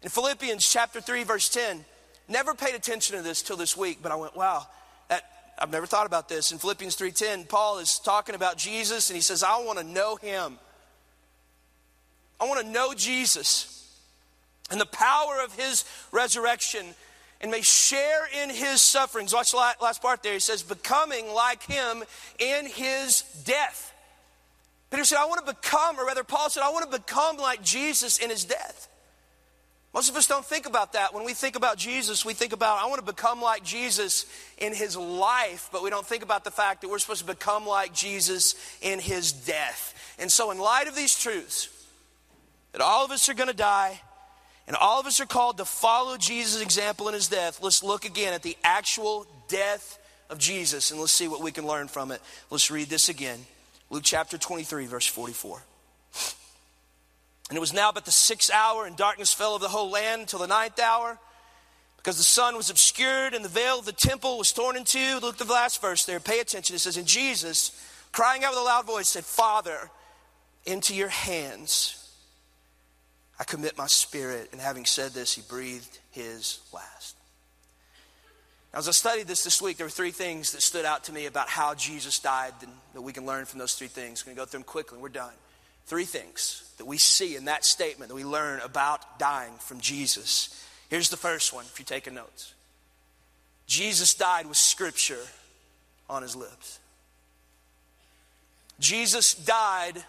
In 0.03 0.09
Philippians 0.09 0.67
chapter 0.67 1.01
3, 1.01 1.23
verse 1.23 1.49
10, 1.49 1.83
never 2.27 2.53
paid 2.53 2.75
attention 2.75 3.17
to 3.17 3.23
this 3.23 3.41
till 3.41 3.57
this 3.57 3.75
week, 3.75 3.99
but 4.01 4.11
I 4.11 4.15
went, 4.15 4.35
wow, 4.35 4.67
that, 5.09 5.23
I've 5.57 5.71
never 5.71 5.85
thought 5.85 6.05
about 6.05 6.29
this. 6.29 6.51
In 6.51 6.59
Philippians 6.59 6.95
3:10, 6.95 7.49
Paul 7.49 7.79
is 7.79 7.99
talking 7.99 8.35
about 8.35 8.57
Jesus 8.57 9.09
and 9.09 9.15
he 9.15 9.21
says, 9.21 9.41
I 9.41 9.57
want 9.63 9.79
to 9.79 9.83
know 9.83 10.15
him. 10.17 10.59
I 12.39 12.45
want 12.45 12.61
to 12.61 12.71
know 12.71 12.93
Jesus 12.93 13.73
and 14.69 14.79
the 14.79 14.85
power 14.85 15.41
of 15.43 15.53
his 15.53 15.85
resurrection 16.11 16.85
and 17.41 17.49
may 17.49 17.61
share 17.61 18.27
in 18.43 18.49
his 18.49 18.81
sufferings. 18.81 19.33
Watch 19.33 19.51
the 19.51 19.57
last 19.57 20.01
part 20.01 20.21
there. 20.21 20.33
He 20.33 20.39
says, 20.39 20.61
becoming 20.61 21.33
like 21.33 21.63
him 21.63 22.03
in 22.39 22.65
his 22.67 23.21
death. 23.45 23.93
Peter 24.91 25.03
said, 25.03 25.17
I 25.17 25.25
want 25.25 25.45
to 25.45 25.53
become, 25.53 25.99
or 25.99 26.05
rather, 26.05 26.23
Paul 26.23 26.49
said, 26.49 26.63
I 26.63 26.69
want 26.69 26.89
to 26.91 26.97
become 26.97 27.37
like 27.37 27.61
Jesus 27.61 28.19
in 28.19 28.29
his 28.29 28.45
death. 28.45 28.87
Most 29.97 30.11
of 30.11 30.15
us 30.15 30.27
don't 30.27 30.45
think 30.45 30.67
about 30.67 30.93
that. 30.93 31.11
When 31.11 31.25
we 31.25 31.33
think 31.33 31.55
about 31.55 31.75
Jesus, 31.75 32.23
we 32.23 32.35
think 32.35 32.53
about, 32.53 32.77
I 32.77 32.85
want 32.85 33.03
to 33.03 33.11
become 33.11 33.41
like 33.41 33.63
Jesus 33.63 34.27
in 34.59 34.71
his 34.71 34.95
life, 34.95 35.69
but 35.71 35.81
we 35.81 35.89
don't 35.89 36.05
think 36.05 36.21
about 36.21 36.43
the 36.43 36.51
fact 36.51 36.81
that 36.81 36.87
we're 36.87 36.99
supposed 36.99 37.21
to 37.21 37.25
become 37.25 37.65
like 37.65 37.95
Jesus 37.95 38.53
in 38.83 38.99
his 38.99 39.31
death. 39.31 39.95
And 40.19 40.31
so, 40.31 40.51
in 40.51 40.59
light 40.59 40.87
of 40.87 40.95
these 40.95 41.17
truths, 41.17 41.69
that 42.73 42.81
all 42.81 43.05
of 43.05 43.09
us 43.09 43.27
are 43.27 43.33
going 43.33 43.49
to 43.49 43.55
die, 43.55 43.99
and 44.67 44.75
all 44.75 44.99
of 44.99 45.07
us 45.07 45.19
are 45.19 45.25
called 45.25 45.57
to 45.57 45.65
follow 45.65 46.15
Jesus' 46.15 46.61
example 46.61 47.07
in 47.07 47.15
his 47.15 47.27
death. 47.27 47.57
Let's 47.63 47.81
look 47.81 48.05
again 48.05 48.35
at 48.35 48.43
the 48.43 48.55
actual 48.63 49.25
death 49.47 49.97
of 50.29 50.37
Jesus 50.37 50.91
and 50.91 50.99
let's 50.99 51.11
see 51.11 51.27
what 51.27 51.41
we 51.41 51.51
can 51.51 51.65
learn 51.65 51.87
from 51.87 52.11
it. 52.11 52.21
Let's 52.51 52.69
read 52.69 52.89
this 52.89 53.09
again. 53.09 53.39
Luke 53.89 54.03
chapter 54.05 54.37
23, 54.37 54.85
verse 54.85 55.07
44. 55.07 55.63
And 57.49 57.57
it 57.57 57.61
was 57.61 57.73
now 57.73 57.91
but 57.91 58.05
the 58.05 58.11
sixth 58.11 58.51
hour, 58.51 58.85
and 58.85 58.95
darkness 58.95 59.33
fell 59.33 59.53
over 59.53 59.63
the 59.63 59.69
whole 59.69 59.89
land 59.89 60.21
until 60.21 60.39
the 60.39 60.47
ninth 60.47 60.79
hour, 60.79 61.17
because 61.97 62.17
the 62.17 62.23
sun 62.23 62.55
was 62.55 62.69
obscured 62.69 63.33
and 63.33 63.43
the 63.43 63.49
veil 63.49 63.79
of 63.79 63.85
the 63.85 63.91
temple 63.93 64.37
was 64.37 64.51
torn 64.51 64.75
in 64.75 64.83
two. 64.83 65.19
Look 65.21 65.39
at 65.39 65.47
the 65.47 65.53
last 65.53 65.81
verse 65.81 66.05
there. 66.05 66.19
Pay 66.19 66.39
attention. 66.39 66.75
It 66.75 66.79
says, 66.79 66.97
And 66.97 67.07
Jesus, 67.07 67.71
crying 68.11 68.43
out 68.43 68.51
with 68.51 68.59
a 68.59 68.63
loud 68.63 68.85
voice, 68.85 69.09
said, 69.09 69.25
Father, 69.25 69.89
into 70.65 70.93
your 70.93 71.09
hands 71.09 72.07
I 73.39 73.43
commit 73.43 73.77
my 73.77 73.87
spirit. 73.87 74.49
And 74.51 74.59
having 74.59 74.85
said 74.85 75.11
this, 75.11 75.33
he 75.33 75.41
breathed 75.41 75.99
his 76.11 76.59
last. 76.73 77.15
Now, 78.73 78.79
as 78.79 78.87
I 78.87 78.91
studied 78.91 79.27
this 79.27 79.43
this 79.43 79.61
week, 79.61 79.77
there 79.77 79.85
were 79.85 79.91
three 79.91 80.11
things 80.11 80.51
that 80.51 80.61
stood 80.61 80.85
out 80.85 81.03
to 81.05 81.13
me 81.13 81.25
about 81.25 81.47
how 81.47 81.73
Jesus 81.75 82.19
died 82.19 82.53
and 82.61 82.71
that 82.93 83.01
we 83.01 83.13
can 83.13 83.25
learn 83.25 83.45
from 83.45 83.59
those 83.59 83.75
three 83.75 83.87
things. 83.87 84.21
I'm 84.21 84.25
going 84.25 84.35
to 84.35 84.41
go 84.41 84.45
through 84.45 84.59
them 84.59 84.65
quickly 84.65 84.95
and 84.95 85.03
we're 85.03 85.09
done. 85.09 85.33
Three 85.87 86.05
things 86.05 86.69
that 86.77 86.85
we 86.85 86.97
see 86.97 87.37
in 87.37 87.45
that 87.45 87.63
statement 87.63 88.09
that 88.09 88.15
we 88.15 88.25
learn 88.25 88.59
about 88.59 89.19
dying 89.19 89.53
from 89.59 89.79
Jesus. 89.79 90.65
Here's 90.89 91.09
the 91.09 91.17
first 91.17 91.53
one, 91.53 91.63
if 91.65 91.79
you're 91.79 91.85
taking 91.85 92.13
notes 92.13 92.53
Jesus 93.67 94.13
died 94.13 94.45
with 94.47 94.57
scripture 94.57 95.23
on 96.09 96.21
his 96.21 96.35
lips. 96.35 96.79
Jesus 98.79 99.33
died 99.33 100.03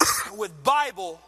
with 0.36 0.64
Bible 0.64 1.20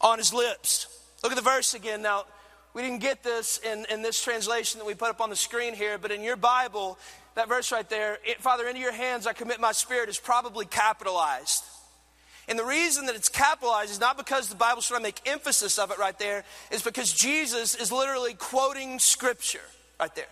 on 0.00 0.18
his 0.18 0.32
lips. 0.32 0.86
Look 1.22 1.32
at 1.32 1.36
the 1.36 1.42
verse 1.42 1.74
again. 1.74 2.00
Now, 2.00 2.24
we 2.72 2.80
didn't 2.82 3.00
get 3.00 3.22
this 3.22 3.58
in, 3.58 3.86
in 3.90 4.00
this 4.00 4.22
translation 4.22 4.78
that 4.78 4.86
we 4.86 4.94
put 4.94 5.10
up 5.10 5.20
on 5.20 5.30
the 5.30 5.36
screen 5.36 5.74
here, 5.74 5.98
but 5.98 6.10
in 6.10 6.22
your 6.22 6.36
Bible, 6.36 6.98
that 7.34 7.48
verse 7.48 7.72
right 7.72 7.88
there, 7.88 8.18
Father, 8.38 8.66
into 8.66 8.80
your 8.80 8.92
hands 8.92 9.26
I 9.26 9.34
commit 9.34 9.60
my 9.60 9.72
spirit, 9.72 10.08
is 10.08 10.18
probably 10.18 10.64
capitalized. 10.64 11.62
And 12.48 12.58
the 12.58 12.64
reason 12.64 13.06
that 13.06 13.16
it's 13.16 13.28
capitalized 13.28 13.90
is 13.90 14.00
not 14.00 14.16
because 14.16 14.48
the 14.48 14.54
Bible's 14.54 14.86
trying 14.86 15.00
to 15.00 15.04
make 15.04 15.20
emphasis 15.26 15.78
of 15.78 15.90
it 15.90 15.98
right 15.98 16.18
there, 16.18 16.44
is 16.70 16.82
because 16.82 17.12
Jesus 17.12 17.74
is 17.74 17.90
literally 17.90 18.34
quoting 18.34 18.98
scripture 18.98 19.58
right 19.98 20.14
there. 20.14 20.26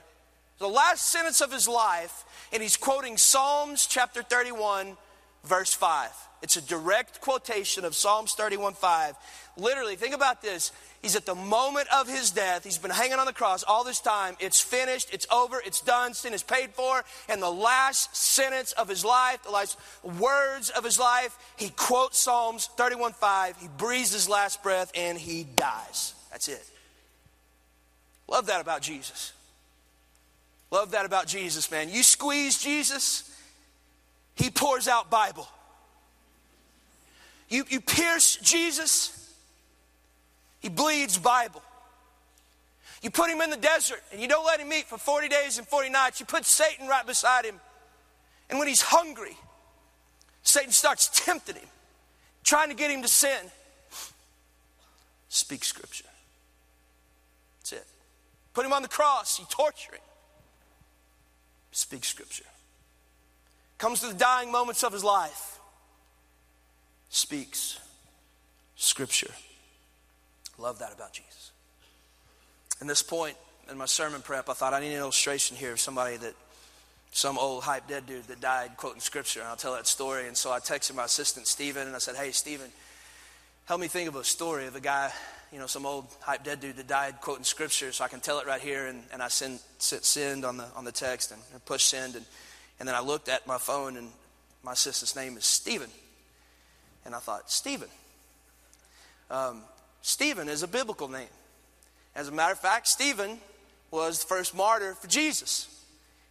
The 0.59 0.68
last 0.68 1.11
sentence 1.11 1.40
of 1.40 1.52
his 1.52 1.66
life, 1.66 2.25
and 2.52 2.62
he's 2.62 2.76
quoting 2.76 3.16
Psalms 3.16 3.87
chapter 3.87 4.23
31, 4.23 4.97
verse 5.44 5.72
5. 5.74 6.10
It's 6.42 6.56
a 6.56 6.62
direct 6.62 7.20
quotation 7.20 7.84
of 7.84 7.94
Psalms 7.94 8.34
31 8.34 8.74
5. 8.74 9.16
Literally, 9.56 9.96
think 9.96 10.14
about 10.14 10.42
this. 10.42 10.72
He's 11.00 11.16
at 11.16 11.26
the 11.26 11.34
moment 11.34 11.88
of 11.94 12.08
his 12.08 12.30
death. 12.30 12.64
He's 12.64 12.78
been 12.78 12.90
hanging 12.90 13.18
on 13.18 13.26
the 13.26 13.32
cross 13.32 13.62
all 13.62 13.84
this 13.84 14.00
time. 14.00 14.36
It's 14.40 14.60
finished. 14.60 15.12
It's 15.12 15.26
over. 15.30 15.60
It's 15.64 15.80
done. 15.80 16.12
Sin 16.12 16.34
is 16.34 16.42
paid 16.42 16.70
for. 16.70 17.04
And 17.28 17.40
the 17.42 17.50
last 17.50 18.16
sentence 18.16 18.72
of 18.72 18.88
his 18.88 19.04
life, 19.04 19.42
the 19.42 19.50
last 19.50 19.78
words 20.02 20.70
of 20.70 20.84
his 20.84 20.98
life, 20.98 21.36
he 21.56 21.70
quotes 21.70 22.18
Psalms 22.18 22.68
31 22.76 23.12
5. 23.12 23.56
He 23.58 23.68
breathes 23.78 24.12
his 24.12 24.28
last 24.28 24.62
breath 24.62 24.90
and 24.94 25.16
he 25.18 25.44
dies. 25.44 26.14
That's 26.30 26.48
it. 26.48 26.64
Love 28.28 28.46
that 28.46 28.60
about 28.60 28.82
Jesus. 28.82 29.32
Love 30.70 30.90
that 30.90 31.06
about 31.06 31.26
Jesus, 31.26 31.70
man. 31.70 31.88
You 31.88 32.02
squeeze 32.02 32.58
Jesus, 32.58 33.30
he 34.34 34.50
pours 34.50 34.88
out 34.88 35.10
Bible. 35.10 35.48
You, 37.48 37.64
you 37.68 37.80
pierce 37.80 38.36
Jesus, 38.36 39.32
he 40.60 40.68
bleeds 40.68 41.18
Bible. 41.18 41.62
You 43.02 43.10
put 43.10 43.28
him 43.30 43.42
in 43.42 43.50
the 43.50 43.58
desert 43.58 44.02
and 44.12 44.20
you 44.20 44.26
don't 44.28 44.46
let 44.46 44.58
him 44.58 44.72
eat 44.72 44.86
for 44.86 44.96
40 44.96 45.28
days 45.28 45.58
and 45.58 45.68
40 45.68 45.90
nights. 45.90 46.20
You 46.20 46.26
put 46.26 46.46
Satan 46.46 46.88
right 46.88 47.06
beside 47.06 47.44
him. 47.44 47.60
And 48.48 48.58
when 48.58 48.66
he's 48.66 48.80
hungry, 48.80 49.36
Satan 50.42 50.72
starts 50.72 51.10
tempting 51.12 51.56
him, 51.56 51.68
trying 52.42 52.70
to 52.70 52.74
get 52.74 52.90
him 52.90 53.02
to 53.02 53.08
sin. 53.08 53.50
Speak 55.28 55.64
scripture. 55.64 56.06
That's 57.60 57.72
it. 57.72 57.86
Put 58.54 58.64
him 58.64 58.72
on 58.72 58.82
the 58.82 58.88
cross, 58.88 59.38
you 59.38 59.44
torture 59.50 59.92
him. 59.92 60.00
Speak 61.72 62.04
scripture. 62.04 62.44
Comes 63.84 64.00
to 64.00 64.06
the 64.06 64.14
dying 64.14 64.50
moments 64.50 64.82
of 64.82 64.94
his 64.94 65.04
life, 65.04 65.60
speaks 67.10 67.78
scripture. 68.76 69.30
Love 70.56 70.78
that 70.78 70.94
about 70.94 71.12
Jesus. 71.12 71.52
In 72.80 72.86
this 72.86 73.02
point 73.02 73.36
in 73.70 73.76
my 73.76 73.84
sermon 73.84 74.22
prep, 74.22 74.48
I 74.48 74.54
thought 74.54 74.72
I 74.72 74.80
need 74.80 74.94
an 74.94 75.00
illustration 75.00 75.58
here 75.58 75.72
of 75.72 75.80
somebody 75.80 76.16
that, 76.16 76.32
some 77.12 77.36
old 77.36 77.62
hype 77.62 77.86
dead 77.86 78.06
dude 78.06 78.26
that 78.28 78.40
died 78.40 78.70
quoting 78.78 79.02
scripture, 79.02 79.40
and 79.40 79.50
I'll 79.50 79.56
tell 79.56 79.74
that 79.74 79.86
story. 79.86 80.28
And 80.28 80.34
so 80.34 80.50
I 80.50 80.60
texted 80.60 80.94
my 80.94 81.04
assistant, 81.04 81.46
Stephen, 81.46 81.86
and 81.86 81.94
I 81.94 81.98
said, 81.98 82.16
Hey, 82.16 82.30
Stephen, 82.30 82.70
help 83.66 83.82
me 83.82 83.88
think 83.88 84.08
of 84.08 84.16
a 84.16 84.24
story 84.24 84.66
of 84.66 84.74
a 84.76 84.80
guy, 84.80 85.12
you 85.52 85.58
know, 85.58 85.66
some 85.66 85.84
old 85.84 86.06
hype 86.22 86.42
dead 86.42 86.60
dude 86.60 86.76
that 86.76 86.86
died 86.86 87.20
quoting 87.20 87.44
scripture 87.44 87.92
so 87.92 88.02
I 88.02 88.08
can 88.08 88.20
tell 88.20 88.38
it 88.38 88.46
right 88.46 88.62
here. 88.62 88.86
And, 88.86 89.02
and 89.12 89.22
I 89.22 89.28
send, 89.28 89.60
send 89.76 90.46
on 90.46 90.56
the, 90.56 90.64
on 90.74 90.86
the 90.86 90.92
text 90.92 91.32
and, 91.32 91.42
and 91.52 91.62
push 91.66 91.82
send. 91.82 92.16
And, 92.16 92.24
and 92.78 92.88
then 92.88 92.94
I 92.94 93.00
looked 93.00 93.28
at 93.28 93.46
my 93.46 93.58
phone, 93.58 93.96
and 93.96 94.10
my 94.62 94.74
sister's 94.74 95.14
name 95.14 95.36
is 95.36 95.44
Stephen. 95.44 95.90
And 97.04 97.14
I 97.14 97.18
thought, 97.18 97.50
Stephen. 97.50 97.88
Um, 99.30 99.62
Stephen 100.02 100.48
is 100.48 100.62
a 100.62 100.68
biblical 100.68 101.08
name. 101.08 101.28
As 102.14 102.28
a 102.28 102.32
matter 102.32 102.52
of 102.52 102.60
fact, 102.60 102.88
Stephen 102.88 103.38
was 103.90 104.20
the 104.20 104.26
first 104.26 104.54
martyr 104.54 104.94
for 104.94 105.06
Jesus. 105.06 105.68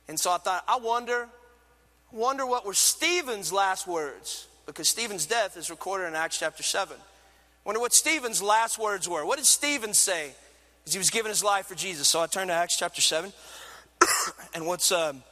And 0.07 0.19
so 0.19 0.31
I 0.31 0.37
thought, 0.37 0.63
I 0.67 0.77
wonder, 0.77 1.27
wonder 2.11 2.45
what 2.45 2.65
were 2.65 2.73
Stephen's 2.73 3.51
last 3.51 3.87
words, 3.87 4.47
because 4.65 4.89
Stephen's 4.89 5.25
death 5.25 5.57
is 5.57 5.69
recorded 5.69 6.07
in 6.07 6.15
Acts 6.15 6.39
chapter 6.39 6.63
7. 6.63 6.97
Wonder 7.65 7.79
what 7.79 7.93
Stephen's 7.93 8.41
last 8.41 8.77
words 8.77 9.07
were. 9.07 9.25
What 9.25 9.37
did 9.37 9.45
Stephen 9.45 9.93
say 9.93 10.31
as 10.85 10.93
he 10.93 10.97
was 10.97 11.09
giving 11.09 11.29
his 11.29 11.43
life 11.43 11.67
for 11.67 11.75
Jesus? 11.75 12.07
So 12.07 12.21
I 12.21 12.27
turned 12.27 12.49
to 12.49 12.53
Acts 12.53 12.77
chapter 12.77 13.01
7. 13.01 13.31
and 14.53 14.67
what's, 14.67 14.91
um, 14.91 15.23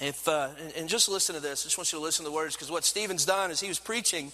if, 0.00 0.26
uh, 0.26 0.50
and 0.76 0.88
just 0.88 1.08
listen 1.08 1.34
to 1.34 1.40
this. 1.40 1.62
I 1.62 1.66
just 1.66 1.78
want 1.78 1.92
you 1.92 1.98
to 1.98 2.02
listen 2.04 2.24
to 2.24 2.30
the 2.30 2.34
words, 2.34 2.56
because 2.56 2.70
what 2.70 2.84
Stephen's 2.84 3.24
done 3.24 3.50
is 3.50 3.60
he 3.60 3.68
was 3.68 3.78
preaching 3.78 4.32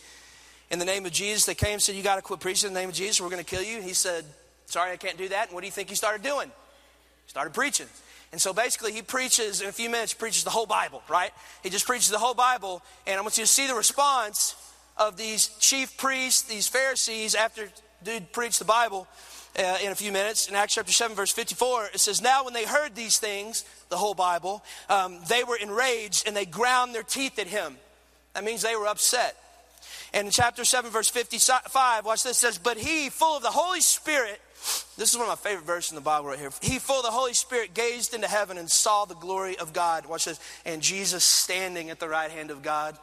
in 0.70 0.78
the 0.78 0.84
name 0.84 1.04
of 1.04 1.12
Jesus. 1.12 1.44
They 1.44 1.54
came 1.54 1.74
and 1.74 1.82
said, 1.82 1.94
You 1.94 2.02
got 2.02 2.16
to 2.16 2.22
quit 2.22 2.40
preaching 2.40 2.68
in 2.68 2.74
the 2.74 2.80
name 2.80 2.88
of 2.88 2.94
Jesus, 2.94 3.20
we're 3.20 3.30
going 3.30 3.44
to 3.44 3.48
kill 3.48 3.62
you. 3.62 3.82
He 3.82 3.92
said, 3.92 4.24
Sorry, 4.66 4.92
I 4.92 4.96
can't 4.96 5.18
do 5.18 5.28
that. 5.28 5.48
And 5.48 5.54
what 5.54 5.60
do 5.60 5.66
you 5.66 5.72
think 5.72 5.88
he 5.88 5.94
started 5.94 6.22
doing? 6.22 6.48
He 6.48 7.30
started 7.30 7.52
preaching. 7.52 7.86
And 8.32 8.40
so 8.40 8.52
basically, 8.52 8.92
he 8.92 9.02
preaches 9.02 9.60
in 9.60 9.68
a 9.68 9.72
few 9.72 9.90
minutes, 9.90 10.12
he 10.12 10.18
preaches 10.18 10.44
the 10.44 10.50
whole 10.50 10.66
Bible, 10.66 11.02
right? 11.08 11.32
He 11.62 11.70
just 11.70 11.86
preaches 11.86 12.08
the 12.08 12.18
whole 12.18 12.34
Bible. 12.34 12.82
And 13.06 13.18
I 13.18 13.22
want 13.22 13.36
you 13.36 13.44
to 13.44 13.48
see 13.48 13.66
the 13.66 13.74
response 13.74 14.54
of 14.96 15.16
these 15.16 15.48
chief 15.58 15.96
priests, 15.96 16.42
these 16.42 16.68
Pharisees, 16.68 17.34
after 17.34 17.68
dude 18.04 18.32
preached 18.32 18.60
the 18.60 18.64
Bible 18.64 19.08
uh, 19.60 19.78
in 19.82 19.92
a 19.92 19.94
few 19.94 20.12
minutes. 20.12 20.48
In 20.48 20.54
Acts 20.54 20.74
chapter 20.74 20.92
7, 20.92 21.14
verse 21.14 21.32
54, 21.32 21.90
it 21.94 22.00
says, 22.00 22.22
Now 22.22 22.44
when 22.44 22.54
they 22.54 22.64
heard 22.64 22.94
these 22.94 23.18
things, 23.18 23.64
the 23.88 23.96
whole 23.96 24.14
Bible, 24.14 24.64
um, 24.88 25.18
they 25.28 25.44
were 25.44 25.56
enraged 25.56 26.26
and 26.26 26.34
they 26.34 26.46
ground 26.46 26.94
their 26.94 27.02
teeth 27.02 27.38
at 27.38 27.46
him. 27.46 27.76
That 28.34 28.44
means 28.44 28.62
they 28.62 28.76
were 28.76 28.86
upset. 28.86 29.36
And 30.12 30.26
in 30.26 30.32
chapter 30.32 30.64
7, 30.64 30.90
verse 30.90 31.08
55, 31.08 32.04
watch 32.04 32.22
this, 32.22 32.38
says, 32.38 32.58
But 32.58 32.78
he, 32.78 33.10
full 33.10 33.36
of 33.36 33.42
the 33.42 33.50
Holy 33.50 33.80
Spirit, 33.80 34.40
this 34.96 35.10
is 35.10 35.16
one 35.16 35.28
of 35.28 35.28
my 35.28 35.36
favorite 35.36 35.66
verses 35.66 35.92
in 35.92 35.94
the 35.94 36.00
Bible 36.00 36.28
right 36.28 36.38
here. 36.38 36.50
He, 36.62 36.78
full 36.78 36.98
of 36.98 37.04
the 37.04 37.10
Holy 37.10 37.34
Spirit, 37.34 37.74
gazed 37.74 38.14
into 38.14 38.28
heaven 38.28 38.58
and 38.58 38.70
saw 38.70 39.04
the 39.04 39.14
glory 39.14 39.58
of 39.58 39.72
God. 39.72 40.06
Watch 40.06 40.24
this. 40.24 40.40
And 40.64 40.82
Jesus 40.82 41.24
standing 41.24 41.90
at 41.90 42.00
the 42.00 42.08
right 42.08 42.30
hand 42.30 42.50
of 42.50 42.62
God. 42.62 42.96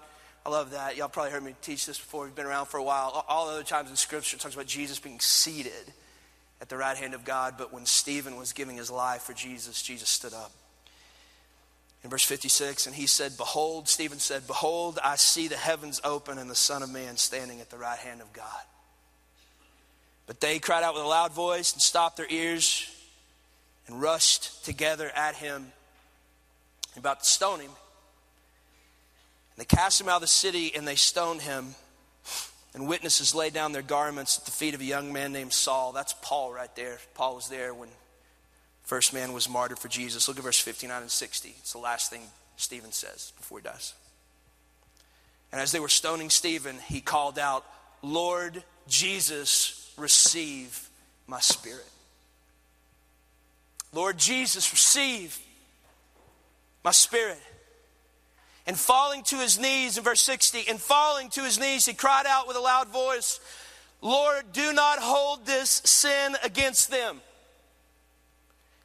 I 0.46 0.50
love 0.50 0.72
that. 0.72 0.96
Y'all 0.96 1.10
probably 1.10 1.32
heard 1.32 1.44
me 1.44 1.56
teach 1.62 1.86
this 1.86 1.98
before. 1.98 2.26
We've 2.26 2.36
been 2.36 2.46
around 2.46 2.68
for 2.68 2.78
a 2.78 2.84
while. 2.84 3.26
All 3.28 3.48
the 3.48 3.54
other 3.54 3.64
times 3.64 3.90
in 3.90 3.96
Scripture, 3.96 4.38
it 4.38 4.40
talks 4.40 4.54
about 4.54 4.68
Jesus 4.68 5.00
being 5.00 5.20
seated 5.20 5.94
at 6.62 6.70
the 6.70 6.78
right 6.78 6.98
hand 6.98 7.14
of 7.14 7.24
God. 7.24 7.56
But 7.58 7.74
when 7.74 7.86
Stephen 7.86 8.36
was 8.38 8.54
giving 8.54 8.78
his 8.78 8.92
life 8.92 9.24
for 9.24 9.34
Jesus, 9.34 9.82
Jesus 9.82 10.10
stood 10.10 10.34
up. 10.34 10.52
In 12.04 12.10
verse 12.10 12.24
56, 12.24 12.86
and 12.86 12.96
he 12.96 13.08
said, 13.08 13.38
Behold, 13.38 13.90
Stephen 13.90 14.20
said, 14.20 14.48
Behold, 14.48 15.00
I 15.04 15.16
see 15.16 15.48
the 15.48 15.58
heavens 15.58 16.00
open 16.04 16.38
and 16.38 16.50
the 16.50 16.56
Son 16.56 16.84
of 16.84 16.92
Man 16.92 17.18
standing 17.18 17.60
at 17.60 17.70
the 17.70 17.78
right 17.78 17.98
hand 17.98 18.22
of 18.22 18.32
God. 18.34 18.62
But 20.28 20.42
they 20.42 20.60
cried 20.60 20.84
out 20.84 20.94
with 20.94 21.04
a 21.04 21.08
loud 21.08 21.34
voice 21.34 21.74
and 21.74 21.82
stopped 21.82 22.18
their 22.18 22.28
ears 22.30 22.90
and 23.88 24.02
rushed 24.02 24.64
together 24.66 25.10
at 25.16 25.36
him, 25.36 25.72
about 26.98 27.22
to 27.22 27.26
stone 27.26 27.60
him. 27.62 27.72
And 27.72 29.58
they 29.58 29.66
cast 29.66 30.00
him 30.00 30.10
out 30.10 30.16
of 30.16 30.22
the 30.22 30.28
city 30.28 30.74
and 30.76 30.88
they 30.88 30.96
stoned 30.96 31.42
him. 31.42 31.76
And 32.78 32.88
witnesses 32.88 33.34
laid 33.34 33.54
down 33.54 33.72
their 33.72 33.82
garments 33.82 34.38
at 34.38 34.46
the 34.46 34.52
feet 34.52 34.76
of 34.76 34.82
a 34.82 34.86
young 34.86 35.12
man 35.12 35.34
named 35.34 35.52
Saul. 35.52 35.94
That's 35.94 36.14
Paul 36.22 36.54
right 36.54 36.74
there. 36.76 37.00
Paul 37.16 37.34
was 37.34 37.50
there 37.50 37.74
when 37.74 37.90
first 38.84 39.16
man 39.16 39.34
was 39.34 39.50
martyred 39.50 39.80
for 39.80 39.88
Jesus. 39.88 40.28
Look 40.28 40.38
at 40.38 40.44
verse 40.44 40.60
59 40.60 41.02
and 41.02 41.10
60. 41.10 41.56
It's 41.58 41.72
the 41.72 41.80
last 41.80 42.12
thing 42.12 42.22
Stephen 42.56 42.92
says 42.92 43.34
before 43.36 43.58
he 43.58 43.64
dies. 43.64 43.96
And 45.52 45.60
as 45.60 45.72
they 45.72 45.80
were 45.80 45.88
stoning 45.88 46.30
Stephen, 46.30 46.78
he 46.88 47.02
called 47.02 47.40
out, 47.40 47.66
Lord 48.04 48.64
Jesus, 48.88 49.92
receive 49.98 50.88
my 51.26 51.40
spirit. 51.40 51.90
Lord 53.92 54.20
Jesus, 54.20 54.72
receive 54.72 55.40
my 56.84 56.92
spirit. 56.92 57.42
And 58.68 58.78
falling 58.78 59.24
to 59.24 59.38
his 59.38 59.58
knees 59.58 59.98
in 59.98 60.04
verse 60.04 60.22
60, 60.22 60.66
and 60.68 60.80
falling 60.80 61.30
to 61.32 61.44
his 61.44 61.58
knees, 61.58 61.86
he 61.86 61.94
cried 61.94 62.26
out 62.28 62.48
with 62.48 62.58
a 62.58 62.60
loud 62.60 62.90
voice, 62.90 63.40
Lord, 64.02 64.52
do 64.52 64.74
not 64.74 65.00
hold 65.00 65.46
this 65.46 65.82
sin 65.86 66.36
against 66.44 66.92
them. 66.92 67.22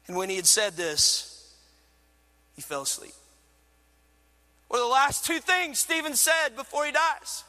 And 0.07 0.17
when 0.17 0.29
he 0.29 0.37
had 0.37 0.47
said 0.47 0.75
this, 0.75 1.53
he 2.55 2.61
fell 2.61 2.83
asleep. 2.83 3.13
Are 4.71 4.79
the 4.79 4.85
last 4.85 5.25
two 5.25 5.39
things 5.39 5.79
Stephen 5.79 6.15
said 6.15 6.55
before 6.55 6.85
he 6.85 6.91
dies? 6.91 7.43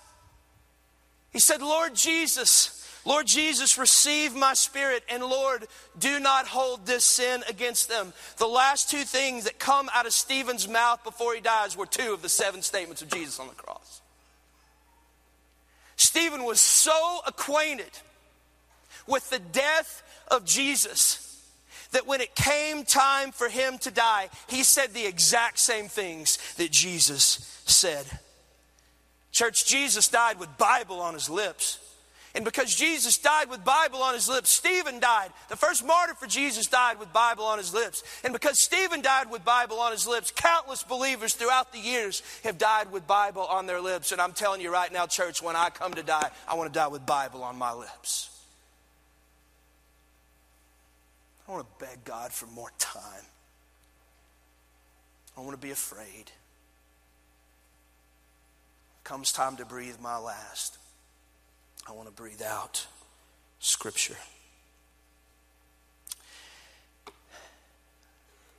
He 1.30 1.38
said, 1.38 1.62
Lord 1.62 1.94
Jesus, 1.94 2.83
Lord 3.04 3.26
Jesus, 3.26 3.76
receive 3.76 4.34
my 4.34 4.54
spirit, 4.54 5.04
and 5.10 5.22
Lord, 5.22 5.66
do 5.98 6.18
not 6.18 6.46
hold 6.46 6.86
this 6.86 7.04
sin 7.04 7.42
against 7.48 7.88
them. 7.88 8.14
The 8.38 8.46
last 8.46 8.90
two 8.90 9.02
things 9.02 9.44
that 9.44 9.58
come 9.58 9.90
out 9.94 10.06
of 10.06 10.12
Stephen's 10.12 10.66
mouth 10.66 11.04
before 11.04 11.34
he 11.34 11.40
dies 11.40 11.76
were 11.76 11.86
two 11.86 12.14
of 12.14 12.22
the 12.22 12.28
seven 12.30 12.62
statements 12.62 13.02
of 13.02 13.10
Jesus 13.10 13.38
on 13.38 13.48
the 13.48 13.54
cross. 13.54 14.00
Stephen 15.96 16.44
was 16.44 16.60
so 16.60 17.20
acquainted 17.26 17.90
with 19.06 19.28
the 19.30 19.38
death 19.38 20.02
of 20.28 20.44
Jesus 20.44 21.30
that 21.92 22.06
when 22.06 22.20
it 22.20 22.34
came 22.34 22.84
time 22.84 23.32
for 23.32 23.48
him 23.48 23.78
to 23.78 23.90
die, 23.90 24.28
he 24.48 24.64
said 24.64 24.92
the 24.92 25.06
exact 25.06 25.58
same 25.58 25.88
things 25.88 26.38
that 26.54 26.70
Jesus 26.70 27.62
said. 27.66 28.04
Church, 29.30 29.66
Jesus 29.66 30.08
died 30.08 30.38
with 30.38 30.58
Bible 30.58 31.00
on 31.00 31.14
his 31.14 31.28
lips. 31.28 31.78
And 32.34 32.44
because 32.44 32.74
Jesus 32.74 33.16
died 33.16 33.48
with 33.48 33.64
Bible 33.64 34.02
on 34.02 34.12
his 34.14 34.28
lips, 34.28 34.50
Stephen 34.50 34.98
died. 34.98 35.30
The 35.48 35.56
first 35.56 35.86
martyr 35.86 36.14
for 36.14 36.26
Jesus 36.26 36.66
died 36.66 36.98
with 36.98 37.12
Bible 37.12 37.44
on 37.44 37.58
his 37.58 37.72
lips. 37.72 38.02
And 38.24 38.32
because 38.32 38.58
Stephen 38.58 39.02
died 39.02 39.30
with 39.30 39.44
Bible 39.44 39.78
on 39.78 39.92
his 39.92 40.04
lips, 40.04 40.32
countless 40.34 40.82
believers 40.82 41.34
throughout 41.34 41.72
the 41.72 41.78
years 41.78 42.22
have 42.42 42.58
died 42.58 42.90
with 42.90 43.06
Bible 43.06 43.42
on 43.42 43.66
their 43.66 43.80
lips. 43.80 44.10
And 44.10 44.20
I'm 44.20 44.32
telling 44.32 44.60
you 44.60 44.72
right 44.72 44.92
now, 44.92 45.06
church, 45.06 45.42
when 45.42 45.54
I 45.54 45.70
come 45.70 45.94
to 45.94 46.02
die, 46.02 46.28
I 46.48 46.54
want 46.54 46.72
to 46.72 46.76
die 46.76 46.88
with 46.88 47.06
Bible 47.06 47.44
on 47.44 47.56
my 47.56 47.72
lips. 47.72 48.30
I 51.48 51.52
want 51.52 51.66
to 51.66 51.84
beg 51.84 52.04
God 52.04 52.32
for 52.32 52.46
more 52.46 52.72
time. 52.80 53.26
I 55.36 55.40
want 55.40 55.52
to 55.52 55.64
be 55.64 55.70
afraid. 55.70 56.32
Comes 59.04 59.30
time 59.30 59.56
to 59.56 59.64
breathe 59.64 60.00
my 60.00 60.18
last. 60.18 60.78
I 61.86 61.92
want 61.92 62.08
to 62.08 62.14
breathe 62.14 62.42
out 62.42 62.86
Scripture. 63.58 64.16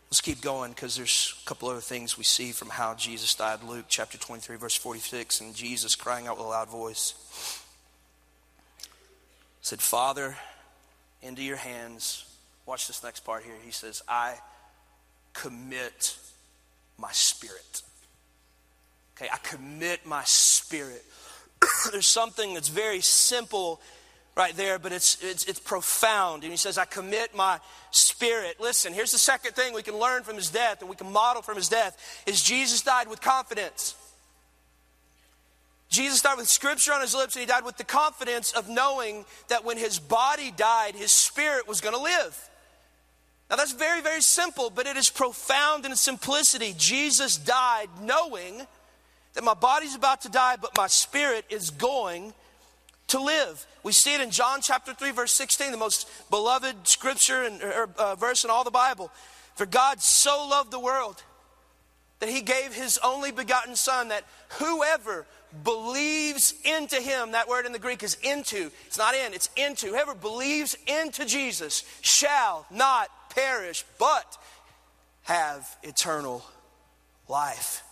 Let's 0.09 0.21
keep 0.21 0.41
going 0.41 0.71
because 0.71 0.95
there's 0.95 1.35
a 1.43 1.47
couple 1.47 1.67
other 1.67 1.81
things 1.81 2.17
we 2.17 2.23
see 2.23 2.51
from 2.51 2.69
how 2.69 2.93
Jesus 2.93 3.35
died. 3.35 3.63
Luke 3.63 3.85
chapter 3.89 4.17
23, 4.17 4.55
verse 4.55 4.75
46, 4.75 5.41
and 5.41 5.55
Jesus 5.55 5.95
crying 5.95 6.27
out 6.27 6.37
with 6.37 6.45
a 6.45 6.49
loud 6.49 6.69
voice 6.69 7.61
said, 9.65 9.81
Father, 9.81 10.37
into 11.23 11.41
your 11.41 11.57
hands. 11.57 12.23
Watch 12.67 12.85
this 12.85 13.03
next 13.03 13.21
part 13.21 13.43
here. 13.43 13.55
He 13.65 13.71
says, 13.71 14.03
I 14.07 14.35
commit 15.33 16.17
my 16.99 17.11
spirit. 17.11 17.81
Okay, 19.17 19.27
I 19.33 19.37
commit 19.37 20.05
my 20.05 20.23
spirit. 20.23 21.03
There's 21.91 22.07
something 22.07 22.53
that's 22.53 22.69
very 22.69 23.01
simple 23.01 23.81
right 24.35 24.55
there, 24.55 24.77
but 24.77 24.91
it's, 24.91 25.17
it's, 25.23 25.45
it's 25.45 25.59
profound. 25.59 26.43
And 26.43 26.51
he 26.51 26.57
says, 26.57 26.77
I 26.77 26.85
commit 26.85 27.35
my 27.35 27.59
spirit. 27.91 28.57
Listen, 28.59 28.93
here's 28.93 29.11
the 29.11 29.17
second 29.17 29.53
thing 29.53 29.73
we 29.73 29.83
can 29.83 29.97
learn 29.97 30.23
from 30.23 30.35
his 30.35 30.49
death 30.49 30.81
and 30.81 30.89
we 30.89 30.95
can 30.95 31.11
model 31.11 31.41
from 31.41 31.55
his 31.55 31.69
death 31.69 32.23
is 32.25 32.43
Jesus 32.43 32.81
died 32.81 33.07
with 33.09 33.21
confidence. 33.21 33.95
Jesus 35.89 36.21
died 36.21 36.37
with 36.37 36.49
scripture 36.49 36.91
on 36.91 37.01
his 37.01 37.15
lips 37.15 37.35
and 37.35 37.41
he 37.41 37.45
died 37.45 37.63
with 37.63 37.77
the 37.77 37.83
confidence 37.83 38.51
of 38.51 38.67
knowing 38.67 39.23
that 39.47 39.63
when 39.63 39.77
his 39.77 39.99
body 39.99 40.51
died, 40.51 40.95
his 40.95 41.11
spirit 41.11 41.67
was 41.67 41.79
going 41.79 41.95
to 41.95 42.01
live. 42.01 42.49
Now 43.49 43.55
that's 43.55 43.73
very, 43.73 44.01
very 44.01 44.21
simple, 44.21 44.69
but 44.69 44.87
it 44.87 44.97
is 44.97 45.09
profound 45.09 45.85
in 45.85 45.91
its 45.91 46.01
simplicity. 46.01 46.73
Jesus 46.77 47.37
died 47.37 47.87
knowing 48.01 48.65
that 49.35 49.43
my 49.43 49.53
body's 49.53 49.95
about 49.95 50.21
to 50.21 50.29
die, 50.29 50.55
but 50.59 50.75
my 50.75 50.87
spirit 50.87 51.45
is 51.49 51.69
going 51.69 52.33
to 53.07 53.21
live. 53.21 53.65
We 53.83 53.91
see 53.91 54.15
it 54.15 54.21
in 54.21 54.31
John 54.31 54.61
chapter 54.61 54.93
3, 54.93 55.11
verse 55.11 55.31
16, 55.33 55.71
the 55.71 55.77
most 55.77 56.09
beloved 56.29 56.87
scripture 56.87 57.43
and 57.43 57.61
or, 57.61 57.89
uh, 57.97 58.15
verse 58.15 58.43
in 58.43 58.49
all 58.49 58.63
the 58.63 58.71
Bible. 58.71 59.11
For 59.55 59.65
God 59.65 60.01
so 60.01 60.47
loved 60.49 60.71
the 60.71 60.79
world 60.79 61.21
that 62.19 62.29
he 62.29 62.41
gave 62.41 62.73
his 62.73 62.97
only 63.03 63.31
begotten 63.31 63.75
Son, 63.75 64.07
that 64.07 64.23
whoever 64.53 65.25
believes 65.63 66.53
into 66.63 66.97
him, 66.97 67.31
that 67.31 67.47
word 67.47 67.65
in 67.65 67.71
the 67.71 67.79
Greek 67.79 68.03
is 68.03 68.17
into, 68.23 68.71
it's 68.87 68.97
not 68.97 69.13
in, 69.13 69.33
it's 69.33 69.49
into. 69.55 69.87
Whoever 69.87 70.15
believes 70.15 70.75
into 70.87 71.25
Jesus 71.25 71.83
shall 72.01 72.65
not 72.71 73.09
perish, 73.29 73.85
but 73.99 74.37
have 75.23 75.67
eternal 75.83 76.43
life. 77.27 77.83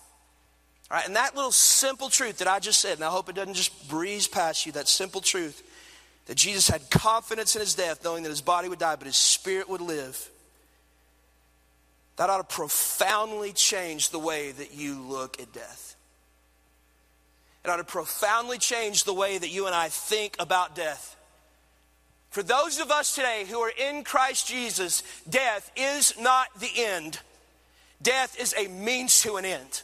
All 0.92 0.98
right, 0.98 1.08
and 1.08 1.16
that 1.16 1.36
little 1.36 1.52
simple 1.52 2.10
truth 2.10 2.38
that 2.40 2.48
I 2.48 2.60
just 2.60 2.80
said, 2.80 2.96
and 2.96 3.04
I 3.04 3.10
hope 3.10 3.30
it 3.30 3.36
doesn't 3.36 3.56
just 3.56 3.90
breeze 3.90 4.28
past 4.28 4.66
you, 4.66 4.72
that 4.74 4.88
simple 4.88 5.22
truth 5.22 5.64
that 6.26 6.36
Jesus 6.36 6.68
had 6.68 6.90
confidence 6.90 7.56
in 7.56 7.62
his 7.62 7.74
death, 7.74 8.04
knowing 8.04 8.24
that 8.24 8.30
his 8.30 8.42
body 8.42 8.70
would 8.70 8.80
die, 8.80 8.96
but 8.96 9.08
his 9.08 9.18
spirit 9.18 9.70
would 9.70 9.82
live. 9.82 10.30
That 12.16 12.30
ought 12.30 12.38
to 12.38 12.56
profoundly 12.56 13.54
change 13.54 14.10
the 14.10 14.20
way 14.20 14.52
that 14.52 14.74
you 14.74 15.02
look 15.02 15.42
at 15.42 15.52
death. 15.52 15.96
It 17.64 17.70
ought 17.70 17.78
to 17.78 17.84
profoundly 17.84 18.58
change 18.58 19.04
the 19.04 19.14
way 19.14 19.38
that 19.38 19.50
you 19.50 19.66
and 19.66 19.76
I 19.76 19.90
think 19.90 20.36
about 20.38 20.76
death. 20.76 21.16
For 22.30 22.44
those 22.44 22.80
of 22.80 22.92
us 22.92 23.16
today 23.16 23.46
who 23.50 23.60
are 23.60 23.72
in 23.78 24.04
Christ 24.04 24.48
Jesus, 24.48 25.04
death 25.30 25.72
is 25.76 26.14
not 26.20 26.48
the 26.60 26.72
end. 26.76 27.20
Death 28.02 28.40
is 28.40 28.54
a 28.58 28.68
means 28.68 29.22
to 29.22 29.38
an 29.38 29.46
end. 29.46 29.82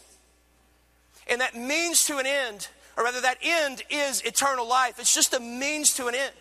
And 1.30 1.42
that 1.42 1.56
means 1.56 2.06
to 2.06 2.18
an 2.18 2.26
end, 2.26 2.68
or 2.98 3.04
rather, 3.04 3.22
that 3.22 3.38
end 3.42 3.84
is 3.90 4.22
eternal 4.22 4.68
life. 4.68 5.00
It's 5.00 5.14
just 5.14 5.34
a 5.34 5.40
means 5.40 5.94
to 5.96 6.08
an 6.08 6.16
end. 6.16 6.34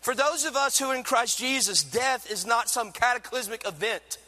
For 0.00 0.14
those 0.14 0.44
of 0.44 0.56
us 0.56 0.78
who 0.78 0.86
are 0.86 0.94
in 0.94 1.02
Christ 1.02 1.38
Jesus, 1.38 1.82
death 1.82 2.30
is 2.30 2.44
not 2.44 2.68
some 2.68 2.92
cataclysmic 2.92 3.66
event. 3.66 4.18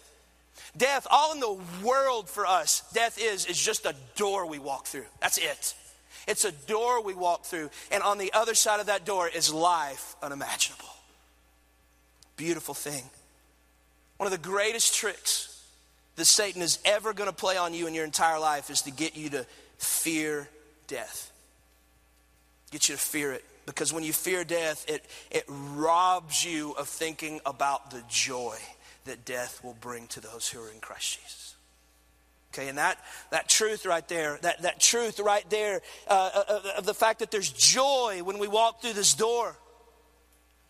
Death, 0.76 1.06
all 1.11 1.32
in 1.32 1.40
the 1.40 1.58
world 1.84 2.28
for 2.28 2.46
us, 2.46 2.82
death 2.92 3.18
is, 3.20 3.46
is 3.46 3.61
just 3.61 3.87
a 3.87 3.94
door 4.16 4.46
we 4.46 4.58
walk 4.58 4.87
through. 4.87 5.06
That's 5.20 5.38
it. 5.38 5.74
It's 6.26 6.44
a 6.44 6.52
door 6.52 7.02
we 7.02 7.14
walk 7.14 7.44
through, 7.44 7.70
and 7.90 8.02
on 8.02 8.18
the 8.18 8.32
other 8.32 8.54
side 8.54 8.80
of 8.80 8.87
that 8.87 9.04
door 9.04 9.28
is 9.28 9.52
life 9.52 10.14
unimaginable. 10.22 10.84
Beautiful 12.37 12.74
thing. 12.74 13.04
One 14.18 14.26
of 14.26 14.32
the 14.32 14.48
greatest 14.48 14.94
tricks 14.94 15.62
that 16.16 16.26
Satan 16.26 16.61
is 16.61 16.80
ever 16.84 17.12
going 17.12 17.30
to 17.30 17.34
play 17.34 17.56
on 17.56 17.72
you 17.72 17.87
in 17.87 17.94
your 17.94 18.04
entire 18.04 18.38
life 18.38 18.68
is 18.68 18.82
to 18.82 18.90
get 18.90 19.16
you 19.16 19.30
to 19.30 19.46
fear 19.78 20.48
death. 20.86 21.32
Get 22.70 22.88
you 22.88 22.96
to 22.96 23.00
fear 23.00 23.32
it. 23.32 23.44
Because 23.66 23.92
when 23.92 24.02
you 24.02 24.12
fear 24.12 24.44
death, 24.44 24.84
it, 24.88 25.04
it 25.30 25.44
robs 25.48 26.44
you 26.44 26.72
of 26.72 26.88
thinking 26.88 27.40
about 27.44 27.90
the 27.90 28.02
joy 28.08 28.56
that 29.04 29.24
death 29.24 29.62
will 29.62 29.76
bring 29.80 30.06
to 30.08 30.20
those 30.20 30.48
who 30.48 30.60
are 30.62 30.70
in 30.70 30.80
Christ 30.80 31.18
Jesus. 31.18 31.54
Okay, 32.52 32.68
and 32.68 32.78
that, 32.78 32.98
that 33.30 33.48
truth 33.48 33.84
right 33.84 34.06
there, 34.08 34.38
that, 34.40 34.62
that 34.62 34.80
truth 34.80 35.20
right 35.20 35.48
there 35.50 35.82
uh, 36.08 36.30
uh, 36.34 36.44
uh 36.48 36.60
of 36.78 36.86
the 36.86 36.94
fact 36.94 37.18
that 37.18 37.30
there's 37.30 37.50
joy 37.50 38.22
when 38.24 38.38
we 38.38 38.48
walk 38.48 38.80
through 38.80 38.94
this 38.94 39.12
door 39.14 39.54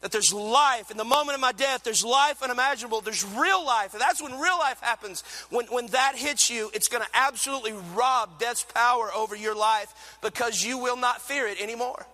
that 0.00 0.12
there's 0.12 0.32
life. 0.32 0.90
In 0.90 0.96
the 0.96 1.04
moment 1.04 1.34
of 1.34 1.40
my 1.40 1.52
death, 1.52 1.82
there's 1.82 2.04
life 2.04 2.42
unimaginable. 2.42 3.00
There's 3.00 3.24
real 3.24 3.64
life. 3.64 3.94
And 3.94 4.00
that's 4.00 4.22
when 4.22 4.38
real 4.38 4.58
life 4.58 4.80
happens. 4.80 5.22
When, 5.50 5.66
when 5.66 5.86
that 5.88 6.14
hits 6.16 6.50
you, 6.50 6.70
it's 6.72 6.88
going 6.88 7.02
to 7.02 7.10
absolutely 7.14 7.72
rob 7.94 8.38
death's 8.38 8.64
power 8.64 9.10
over 9.14 9.34
your 9.34 9.56
life 9.56 10.18
because 10.22 10.64
you 10.64 10.78
will 10.78 10.96
not 10.96 11.20
fear 11.20 11.48
it 11.48 11.60
anymore. 11.60 12.06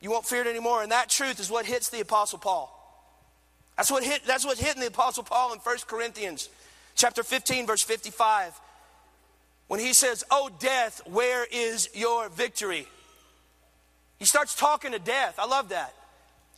You 0.00 0.10
won't 0.10 0.26
fear 0.26 0.42
it 0.42 0.46
anymore. 0.46 0.82
And 0.82 0.92
that 0.92 1.08
truth 1.08 1.40
is 1.40 1.50
what 1.50 1.66
hits 1.66 1.88
the 1.88 2.00
Apostle 2.00 2.38
Paul. 2.38 2.78
That's 3.76 3.90
what 3.90 4.04
hit, 4.04 4.22
that's 4.26 4.44
what 4.44 4.58
hit 4.58 4.74
in 4.74 4.80
the 4.80 4.88
Apostle 4.88 5.24
Paul 5.24 5.52
in 5.52 5.58
1 5.58 5.76
Corinthians 5.88 6.48
chapter 6.94 7.24
15, 7.24 7.66
verse 7.66 7.82
55. 7.82 8.60
When 9.66 9.80
he 9.80 9.92
says, 9.94 10.22
Oh, 10.30 10.50
death, 10.60 11.00
where 11.06 11.44
is 11.50 11.88
your 11.94 12.28
victory? 12.28 12.86
He 14.18 14.26
starts 14.26 14.54
talking 14.54 14.92
to 14.92 15.00
death. 15.00 15.36
I 15.38 15.46
love 15.46 15.70
that. 15.70 15.94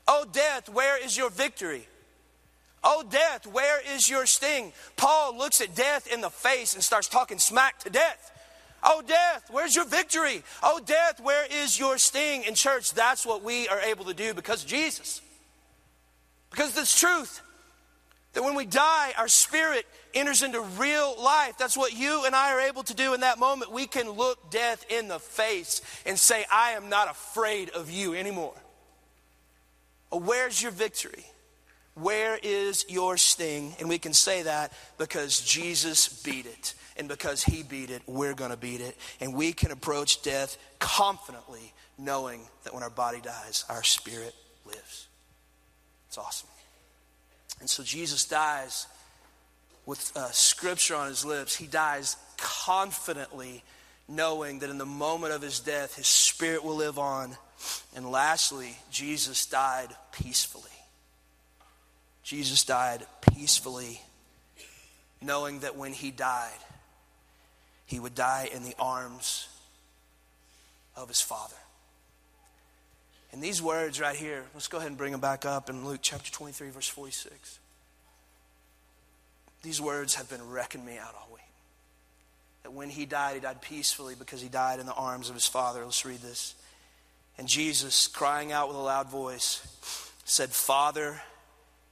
Oh, 0.07 0.27
death, 0.31 0.69
where 0.69 1.03
is 1.03 1.17
your 1.17 1.31
victory? 1.31 1.87
Oh, 2.83 3.03
death, 3.09 3.47
where 3.47 3.81
is 3.95 4.09
your 4.09 4.27
sting? 4.27 4.73
Paul 4.97 5.39
looks 5.39 5.61
at 5.63 5.75
death 5.75 6.07
in 6.13 6.21
the 6.21 6.31
face 6.31 6.75
and 6.75 6.83
starts 6.83 7.09
talking 7.09 7.39
smack 7.39 7.79
to 7.81 7.91
death. 7.91 8.31
Oh, 8.83 9.03
death, 9.07 9.49
where's 9.51 9.75
your 9.75 9.87
victory? 9.87 10.43
Oh, 10.63 10.81
death, 10.85 11.19
where 11.21 11.47
is 11.51 11.79
your 11.79 11.97
sting? 11.97 12.45
In 12.45 12.55
church, 12.55 12.93
that's 12.93 13.25
what 13.25 13.43
we 13.43 13.67
are 13.69 13.81
able 13.81 14.05
to 14.05 14.15
do 14.15 14.35
because 14.35 14.63
of 14.63 14.69
Jesus. 14.69 15.23
Because 16.51 16.77
it's 16.77 16.99
truth. 16.99 17.41
That 18.35 18.45
when 18.45 18.55
we 18.55 18.67
die, 18.67 19.15
our 19.17 19.29
spirit 19.29 19.87
enters 20.15 20.43
into 20.43 20.61
real 20.61 21.15
life. 21.21 21.57
That's 21.59 21.77
what 21.77 21.93
you 21.95 22.25
and 22.27 22.35
I 22.35 22.53
are 22.53 22.61
able 22.61 22.83
to 22.85 22.95
do 22.95 23.15
in 23.15 23.21
that 23.21 23.39
moment. 23.39 23.73
We 23.73 23.87
can 23.87 24.11
look 24.11 24.51
death 24.51 24.85
in 24.91 25.09
the 25.09 25.19
face 25.19 25.81
and 26.05 26.19
say, 26.19 26.45
I 26.53 26.73
am 26.73 26.89
not 26.89 27.11
afraid 27.11 27.71
of 27.71 27.91
you 27.91 28.15
anymore. 28.15 28.55
Where's 30.17 30.63
your 30.63 30.73
victory? 30.73 31.25
Where 31.95 32.39
is 32.43 32.85
your 32.89 33.17
sting? 33.17 33.75
And 33.79 33.89
we 33.89 33.99
can 33.99 34.13
say 34.13 34.43
that 34.43 34.73
because 34.99 35.41
Jesus 35.41 36.23
beat 36.23 36.47
it. 36.47 36.75
And 36.97 37.09
because 37.09 37.43
he 37.43 37.63
beat 37.63 37.91
it, 37.91 38.03
we're 38.07 38.35
going 38.35 38.51
to 38.51 38.57
beat 38.57 38.81
it. 38.81 38.97
And 39.21 39.35
we 39.35 39.53
can 39.53 39.71
approach 39.71 40.23
death 40.23 40.57
confidently, 40.79 41.73
knowing 41.99 42.43
that 42.63 42.75
when 42.75 42.83
our 42.83 42.91
body 42.91 43.21
dies, 43.21 43.65
our 43.69 43.83
spirit 43.83 44.35
lives. 44.65 45.09
It's 46.09 46.19
awesome. 46.19 46.49
And 47.61 47.69
so 47.69 47.83
Jesus 47.83 48.25
dies 48.25 48.87
with 49.87 50.13
uh, 50.17 50.31
scripture 50.31 50.97
on 50.97 51.09
his 51.09 51.25
lips. 51.25 51.55
He 51.55 51.67
dies 51.67 52.17
confidently, 52.37 53.63
knowing 54.09 54.61
that 54.61 54.71
in 54.71 54.79
the 54.79 54.87
moment 54.87 55.33
of 55.33 55.43
his 55.43 55.61
death, 55.61 55.97
his 55.97 56.07
spirit 56.07 56.65
will 56.65 56.77
live 56.77 56.99
on 56.99 57.37
and 57.95 58.11
lastly, 58.11 58.77
Jesus 58.91 59.47
died 59.47 59.89
peacefully. 60.13 60.71
Jesus 62.23 62.65
died 62.65 63.07
peacefully, 63.21 64.01
knowing 65.21 65.61
that 65.61 65.77
when 65.77 65.93
he 65.93 66.11
died, 66.11 66.51
he 67.87 68.01
would 68.01 68.15
die 68.15 68.49
in 68.53 68.65
the 68.65 68.75
arms 68.79 69.49
of 70.97 71.09
his 71.09 71.21
Father. 71.21 71.57
And 73.33 73.43
these 73.43 73.61
words 73.61 74.01
right 74.01 74.17
here, 74.17 74.45
let's 74.55 74.69
go 74.69 74.79
ahead 74.79 74.89
and 74.89 74.97
bring 74.97 75.13
them 75.13 75.21
back 75.21 75.45
up 75.45 75.69
in 75.69 75.85
Luke 75.85 75.99
chapter 76.01 76.31
23, 76.31 76.71
verse 76.71 76.87
46. 76.87 77.59
These 79.63 79.81
words 79.81 80.15
have 80.15 80.31
been 80.31 80.51
wrecking 80.51 80.85
me 80.85 80.99
out 80.99 81.15
all 81.19 81.29
week. 81.33 81.43
That 82.63 82.73
when 82.73 82.91
he 82.91 83.07
died, 83.07 83.35
he 83.35 83.41
died 83.41 83.61
peacefully 83.61 84.15
because 84.17 84.41
he 84.41 84.49
died 84.49 84.79
in 84.79 84.87
the 84.87 84.95
arms 84.95 85.29
of 85.29 85.35
his 85.35 85.49
Father. 85.49 85.85
Let's 85.85 86.05
read 86.05 86.21
this. 86.21 86.55
And 87.39 87.49
Jesus, 87.49 88.07
crying 88.07 88.53
out 88.53 88.69
with 88.69 88.77
a 88.77 88.81
loud 88.81 89.09
voice, 89.09 89.67
said, 90.25 90.51
Father, 90.51 91.21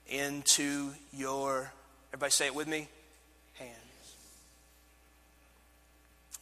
into 0.06 0.90
your, 1.12 1.72
everybody 2.10 2.30
say 2.30 2.46
it 2.46 2.54
with 2.54 2.68
me, 2.68 2.88
hands. 3.54 3.72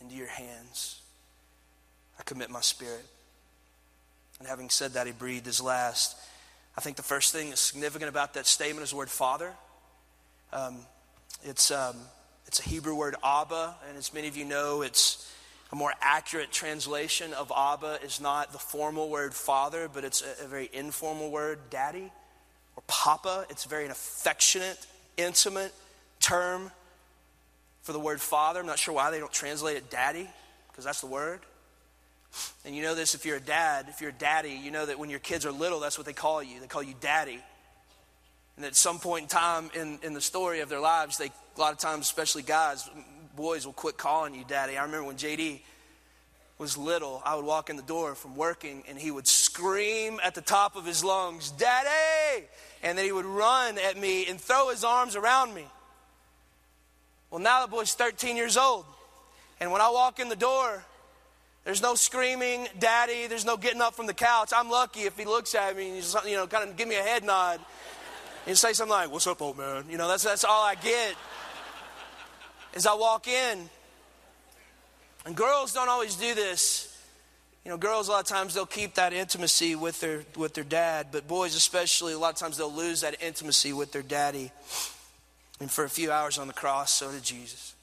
Into 0.00 0.14
your 0.14 0.28
hands, 0.28 1.00
I 2.18 2.22
commit 2.24 2.50
my 2.50 2.60
spirit. 2.60 3.04
And 4.38 4.48
having 4.48 4.70
said 4.70 4.92
that, 4.94 5.06
he 5.06 5.12
breathed 5.12 5.46
his 5.46 5.60
last. 5.60 6.16
I 6.76 6.80
think 6.80 6.96
the 6.96 7.02
first 7.02 7.32
thing 7.32 7.50
that's 7.50 7.60
significant 7.60 8.08
about 8.08 8.34
that 8.34 8.46
statement 8.46 8.84
is 8.84 8.90
the 8.90 8.96
word 8.96 9.10
Father. 9.10 9.52
Um, 10.52 10.78
it's, 11.42 11.70
um, 11.70 11.96
it's 12.46 12.60
a 12.60 12.68
Hebrew 12.68 12.94
word, 12.94 13.16
Abba, 13.22 13.76
and 13.88 13.96
as 13.96 14.12
many 14.12 14.28
of 14.28 14.36
you 14.36 14.44
know, 14.44 14.82
it's 14.82 15.30
a 15.72 15.76
more 15.76 15.92
accurate 16.00 16.50
translation 16.50 17.32
of 17.32 17.52
Abba 17.56 18.00
is 18.04 18.20
not 18.20 18.52
the 18.52 18.58
formal 18.58 19.08
word 19.08 19.34
father, 19.34 19.88
but 19.92 20.04
it's 20.04 20.22
a, 20.22 20.44
a 20.44 20.48
very 20.48 20.68
informal 20.72 21.30
word, 21.30 21.58
daddy 21.70 22.10
or 22.76 22.82
papa. 22.86 23.46
It's 23.50 23.64
very 23.64 23.86
affectionate, 23.86 24.86
intimate 25.16 25.72
term 26.20 26.70
for 27.82 27.92
the 27.92 28.00
word 28.00 28.20
father. 28.20 28.60
I'm 28.60 28.66
not 28.66 28.78
sure 28.78 28.94
why 28.94 29.10
they 29.10 29.20
don't 29.20 29.32
translate 29.32 29.76
it 29.76 29.90
daddy, 29.90 30.28
because 30.68 30.84
that's 30.84 31.00
the 31.00 31.06
word. 31.06 31.40
And 32.64 32.76
you 32.76 32.82
know 32.82 32.94
this 32.94 33.14
if 33.14 33.24
you're 33.24 33.38
a 33.38 33.40
dad, 33.40 33.86
if 33.88 34.00
you're 34.00 34.10
a 34.10 34.12
daddy, 34.12 34.50
you 34.50 34.70
know 34.70 34.86
that 34.86 34.98
when 34.98 35.10
your 35.10 35.18
kids 35.18 35.46
are 35.46 35.52
little, 35.52 35.80
that's 35.80 35.98
what 35.98 36.06
they 36.06 36.12
call 36.12 36.42
you. 36.42 36.60
They 36.60 36.66
call 36.66 36.82
you 36.82 36.94
daddy. 37.00 37.40
And 38.56 38.66
at 38.66 38.76
some 38.76 38.98
point 38.98 39.22
in 39.22 39.28
time 39.28 39.70
in, 39.74 39.98
in 40.02 40.12
the 40.14 40.20
story 40.20 40.60
of 40.60 40.68
their 40.68 40.80
lives, 40.80 41.16
they, 41.16 41.26
a 41.26 41.60
lot 41.60 41.72
of 41.72 41.78
times, 41.78 42.06
especially 42.06 42.42
guys, 42.42 42.88
boys 43.40 43.64
will 43.64 43.72
quit 43.72 43.96
calling 43.96 44.34
you 44.34 44.44
daddy. 44.46 44.76
I 44.76 44.82
remember 44.82 45.06
when 45.06 45.16
JD 45.16 45.60
was 46.58 46.76
little, 46.76 47.22
I 47.24 47.36
would 47.36 47.44
walk 47.46 47.70
in 47.70 47.76
the 47.76 47.82
door 47.82 48.14
from 48.14 48.36
working 48.36 48.82
and 48.86 48.98
he 48.98 49.10
would 49.10 49.26
scream 49.26 50.20
at 50.22 50.34
the 50.34 50.42
top 50.42 50.76
of 50.76 50.84
his 50.84 51.02
lungs, 51.02 51.50
Daddy! 51.50 52.44
And 52.82 52.98
then 52.98 53.06
he 53.06 53.12
would 53.12 53.24
run 53.24 53.78
at 53.78 53.96
me 53.96 54.26
and 54.26 54.38
throw 54.38 54.68
his 54.68 54.84
arms 54.84 55.16
around 55.16 55.54
me. 55.54 55.64
Well, 57.30 57.40
now 57.40 57.64
the 57.64 57.70
boy's 57.70 57.94
13 57.94 58.36
years 58.36 58.58
old. 58.58 58.84
And 59.58 59.72
when 59.72 59.80
I 59.80 59.88
walk 59.88 60.20
in 60.20 60.28
the 60.28 60.36
door, 60.36 60.84
there's 61.64 61.80
no 61.80 61.94
screaming, 61.94 62.68
daddy. 62.78 63.26
There's 63.26 63.46
no 63.46 63.56
getting 63.56 63.80
up 63.80 63.94
from 63.94 64.06
the 64.06 64.14
couch. 64.14 64.50
I'm 64.54 64.70
lucky 64.70 65.00
if 65.00 65.16
he 65.16 65.24
looks 65.24 65.54
at 65.54 65.74
me 65.78 65.86
and 65.86 65.94
he's, 65.94 66.14
you 66.26 66.36
know, 66.36 66.46
kind 66.46 66.68
of 66.68 66.76
give 66.76 66.88
me 66.88 66.96
a 66.96 67.02
head 67.02 67.24
nod 67.24 67.58
and 68.46 68.56
say 68.58 68.74
something 68.74 68.92
like, 68.92 69.10
What's 69.10 69.26
up, 69.26 69.40
old 69.40 69.56
man? 69.56 69.86
You 69.88 69.96
know, 69.96 70.08
that's, 70.08 70.24
that's 70.24 70.44
all 70.44 70.62
I 70.62 70.74
get 70.74 71.16
as 72.74 72.86
I 72.86 72.94
walk 72.94 73.28
in. 73.28 73.68
And 75.26 75.36
girls 75.36 75.72
don't 75.72 75.88
always 75.88 76.16
do 76.16 76.34
this. 76.34 76.86
You 77.64 77.70
know, 77.70 77.76
girls 77.76 78.08
a 78.08 78.12
lot 78.12 78.20
of 78.20 78.26
times 78.26 78.54
they'll 78.54 78.64
keep 78.64 78.94
that 78.94 79.12
intimacy 79.12 79.76
with 79.76 80.00
their 80.00 80.24
with 80.36 80.54
their 80.54 80.64
dad, 80.64 81.08
but 81.12 81.28
boys 81.28 81.54
especially 81.54 82.14
a 82.14 82.18
lot 82.18 82.32
of 82.32 82.36
times 82.36 82.56
they'll 82.56 82.72
lose 82.72 83.02
that 83.02 83.22
intimacy 83.22 83.72
with 83.72 83.92
their 83.92 84.02
daddy. 84.02 84.50
And 85.60 85.70
for 85.70 85.84
a 85.84 85.90
few 85.90 86.10
hours 86.10 86.38
on 86.38 86.46
the 86.46 86.54
cross, 86.54 86.90
so 86.90 87.12
did 87.12 87.22
Jesus. 87.22 87.74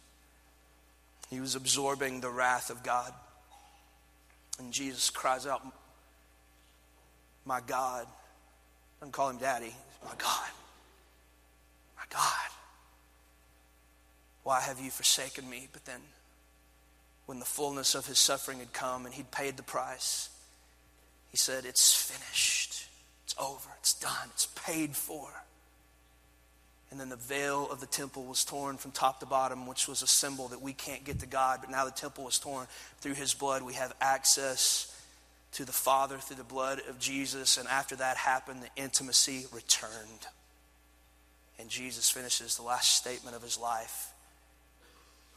He 1.30 1.40
was 1.40 1.56
absorbing 1.56 2.22
the 2.22 2.30
wrath 2.30 2.72
of 2.72 2.84
God. 2.84 3.14
And 4.60 4.74
Jesus 4.74 5.10
cries 5.12 5.46
out, 5.46 5.62
My 7.46 7.60
God. 7.66 8.08
Doesn't 9.00 9.12
call 9.12 9.30
him 9.30 9.38
daddy. 9.38 9.76
My 10.04 10.16
God. 10.18 10.50
My 11.98 12.04
God. 12.10 12.57
Why 14.48 14.62
have 14.62 14.80
you 14.80 14.92
forsaken 14.92 15.50
me? 15.50 15.68
But 15.74 15.84
then, 15.84 16.00
when 17.26 17.40
the 17.40 17.46
fullness 17.46 17.96
of 17.96 18.06
his 18.06 18.18
suffering 18.18 18.60
had 18.60 18.72
come 18.72 19.06
and 19.06 19.14
he'd 19.14 19.30
paid 19.30 19.58
the 19.58 19.62
price, 19.62 20.30
he 21.30 21.36
said, 21.36 21.66
It's 21.66 21.94
finished. 21.94 22.86
It's 23.26 23.36
over. 23.38 23.70
It's 23.78 23.94
done. 23.94 24.30
It's 24.34 24.46
paid 24.46 24.96
for. 24.96 25.28
And 26.90 26.98
then 26.98 27.10
the 27.10 27.18
veil 27.18 27.68
of 27.70 27.82
the 27.82 27.88
temple 27.88 28.24
was 28.24 28.46
torn 28.46 28.78
from 28.78 28.92
top 28.92 29.20
to 29.20 29.26
bottom, 29.26 29.68
which 29.68 29.86
was 29.86 30.02
a 30.02 30.08
symbol 30.08 30.48
that 30.48 30.62
we 30.62 30.72
can't 30.72 31.04
get 31.04 31.20
to 31.20 31.28
God. 31.28 31.60
But 31.60 31.70
now 31.70 31.84
the 31.84 31.92
temple 31.92 32.24
was 32.24 32.40
torn 32.40 32.68
through 33.02 33.16
his 33.16 33.34
blood. 33.34 33.64
We 33.64 33.74
have 33.74 33.94
access 34.00 34.98
to 35.52 35.66
the 35.66 35.74
Father 35.74 36.20
through 36.20 36.38
the 36.38 36.46
blood 36.46 36.82
of 36.88 37.00
Jesus. 37.00 37.58
And 37.58 37.68
after 37.68 37.98
that 37.98 38.16
happened, 38.16 38.64
the 38.64 38.82
intimacy 38.82 39.46
returned. 39.52 40.28
And 41.60 41.68
Jesus 41.68 42.10
finishes 42.10 42.56
the 42.56 42.64
last 42.64 42.94
statement 42.94 43.36
of 43.36 43.44
his 43.44 43.58
life, 43.60 44.14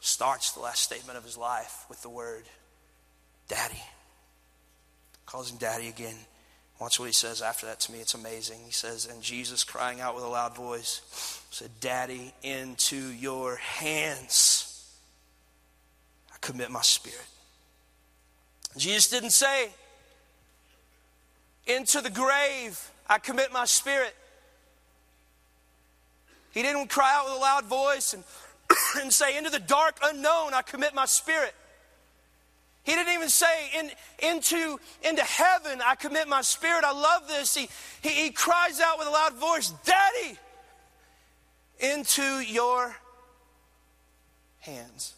starts 0.01 0.51
the 0.51 0.59
last 0.59 0.81
statement 0.81 1.17
of 1.17 1.23
his 1.23 1.37
life 1.37 1.85
with 1.87 2.01
the 2.01 2.09
word, 2.09 2.43
Daddy. 3.47 3.81
Calls 5.25 5.49
him 5.49 5.57
Daddy 5.57 5.87
again. 5.87 6.15
Watch 6.79 6.99
what 6.99 7.05
he 7.05 7.13
says 7.13 7.43
after 7.43 7.67
that 7.67 7.79
to 7.81 7.91
me. 7.91 7.99
It's 7.99 8.15
amazing. 8.15 8.57
He 8.65 8.71
says, 8.71 9.05
And 9.05 9.21
Jesus, 9.21 9.63
crying 9.63 10.01
out 10.01 10.15
with 10.15 10.23
a 10.23 10.27
loud 10.27 10.55
voice, 10.55 11.01
said, 11.51 11.69
Daddy, 11.79 12.33
into 12.41 12.97
your 12.97 13.55
hands 13.57 14.67
I 16.33 16.37
commit 16.41 16.71
my 16.71 16.81
spirit. 16.81 17.27
Jesus 18.77 19.09
didn't 19.09 19.29
say, 19.29 19.69
Into 21.67 22.01
the 22.01 22.09
grave 22.09 22.91
I 23.07 23.19
commit 23.19 23.53
my 23.53 23.65
spirit. 23.65 24.15
He 26.49 26.63
didn't 26.63 26.87
cry 26.89 27.13
out 27.15 27.25
with 27.25 27.35
a 27.35 27.39
loud 27.39 27.65
voice 27.65 28.13
and, 28.13 28.23
and 29.01 29.13
say, 29.13 29.37
Into 29.37 29.49
the 29.49 29.59
dark 29.59 29.97
unknown 30.03 30.53
I 30.53 30.61
commit 30.61 30.93
my 30.93 31.05
spirit. 31.05 31.53
He 32.83 32.93
didn't 32.93 33.13
even 33.13 33.29
say, 33.29 33.69
In, 33.77 33.91
into, 34.19 34.79
into 35.03 35.23
heaven 35.23 35.81
I 35.85 35.95
commit 35.95 36.27
my 36.27 36.41
spirit. 36.41 36.83
I 36.83 36.93
love 36.93 37.27
this. 37.27 37.55
He, 37.55 37.69
he, 38.01 38.09
he 38.09 38.29
cries 38.31 38.79
out 38.79 38.97
with 38.97 39.07
a 39.07 39.11
loud 39.11 39.33
voice, 39.35 39.73
Daddy, 39.85 40.37
into 41.79 42.39
your 42.39 42.95
hands. 44.59 45.13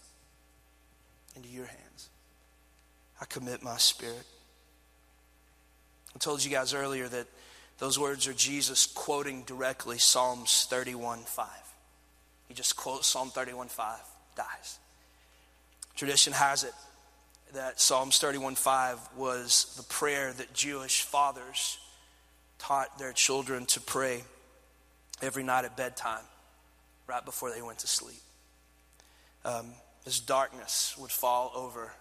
Into 1.36 1.50
your 1.50 1.66
hands. 1.66 2.10
I 3.22 3.26
commit 3.26 3.64
my 3.64 3.78
spirit. 3.78 4.26
I 6.16 6.20
told 6.20 6.44
you 6.44 6.52
guys 6.52 6.74
earlier 6.74 7.08
that 7.08 7.28
those 7.80 7.98
words 7.98 8.28
are 8.28 8.34
Jesus 8.34 8.86
quoting 8.86 9.44
directly 9.44 9.98
Psalms 9.98 10.68
31 10.70 11.20
5. 11.20 11.48
He 12.48 12.54
just 12.54 12.76
quotes 12.76 13.08
Psalm 13.08 13.30
31 13.30 13.70
5, 13.70 14.00
dies. 14.36 14.80
Tradition 15.96 16.34
has 16.34 16.64
it 16.64 16.74
that 17.54 17.80
Psalms 17.80 18.20
31:5 18.20 19.14
was 19.16 19.74
the 19.78 19.84
prayer 19.84 20.34
that 20.34 20.54
Jewish 20.54 21.04
fathers 21.04 21.78
taught 22.58 22.98
their 22.98 23.14
children 23.14 23.66
to 23.68 23.80
pray 23.80 24.24
every 25.22 25.44
night 25.44 25.66
at 25.66 25.78
bedtime, 25.78 26.26
right 27.06 27.24
before 27.24 27.52
they 27.52 27.62
went 27.62 27.80
to 27.80 27.88
sleep. 27.88 28.22
Um, 29.46 29.74
as 30.06 30.20
darkness 30.20 30.96
would 30.98 31.12
fall 31.12 31.52
over 31.54 31.94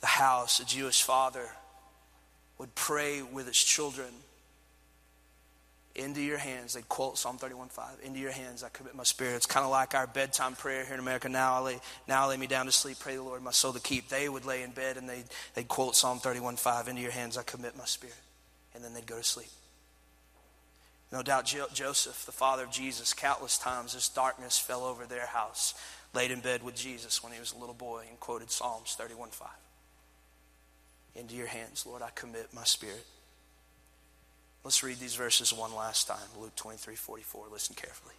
the 0.00 0.06
house, 0.06 0.60
a 0.60 0.64
Jewish 0.64 1.02
father 1.02 1.48
would 2.58 2.74
pray 2.74 3.22
with 3.22 3.46
his 3.46 3.58
children 3.58 4.12
into 5.94 6.20
your 6.20 6.38
hands. 6.38 6.74
They 6.74 6.82
quote 6.82 7.18
Psalm 7.18 7.38
31:5. 7.38 8.00
Into 8.02 8.18
your 8.18 8.32
hands 8.32 8.64
I 8.64 8.68
commit 8.68 8.94
my 8.94 9.04
spirit. 9.04 9.36
It's 9.36 9.46
kind 9.46 9.64
of 9.64 9.70
like 9.70 9.94
our 9.94 10.06
bedtime 10.06 10.56
prayer 10.56 10.84
here 10.84 10.94
in 10.94 11.00
America. 11.00 11.28
Now 11.28 11.54
I 11.54 11.58
lay, 11.60 11.80
now 12.08 12.24
I 12.24 12.28
lay 12.28 12.36
me 12.36 12.46
down 12.46 12.66
to 12.66 12.72
sleep. 12.72 12.98
Pray 12.98 13.16
the 13.16 13.22
Lord 13.22 13.42
my 13.42 13.52
soul 13.52 13.72
to 13.72 13.80
keep. 13.80 14.08
They 14.08 14.28
would 14.28 14.44
lay 14.44 14.62
in 14.62 14.72
bed 14.72 14.96
and 14.96 15.08
they 15.08 15.24
they'd 15.54 15.68
quote 15.68 15.96
Psalm 15.96 16.18
31:5. 16.18 16.88
Into 16.88 17.02
your 17.02 17.12
hands 17.12 17.36
I 17.36 17.42
commit 17.42 17.76
my 17.76 17.84
spirit, 17.84 18.16
and 18.74 18.84
then 18.84 18.94
they'd 18.94 19.06
go 19.06 19.18
to 19.18 19.24
sleep. 19.24 19.50
No 21.12 21.22
doubt 21.22 21.46
jo- 21.46 21.68
Joseph, 21.72 22.26
the 22.26 22.32
father 22.32 22.64
of 22.64 22.72
Jesus, 22.72 23.12
countless 23.12 23.56
times 23.56 23.94
as 23.94 24.08
darkness 24.08 24.58
fell 24.58 24.82
over 24.82 25.06
their 25.06 25.26
house, 25.26 25.74
laid 26.12 26.32
in 26.32 26.40
bed 26.40 26.64
with 26.64 26.74
Jesus 26.74 27.22
when 27.22 27.32
he 27.32 27.38
was 27.38 27.52
a 27.52 27.56
little 27.56 27.74
boy 27.74 28.06
and 28.08 28.18
quoted 28.18 28.50
Psalms 28.50 28.96
31:5. 28.98 29.48
Into 31.14 31.36
your 31.36 31.46
hands, 31.46 31.86
Lord, 31.86 32.02
I 32.02 32.10
commit 32.10 32.52
my 32.52 32.64
spirit. 32.64 33.06
Let's 34.64 34.82
read 34.82 34.98
these 34.98 35.14
verses 35.14 35.52
one 35.52 35.74
last 35.74 36.08
time. 36.08 36.26
Luke 36.40 36.56
23 36.56 36.94
44. 36.94 37.46
Listen 37.52 37.74
carefully. 37.74 38.14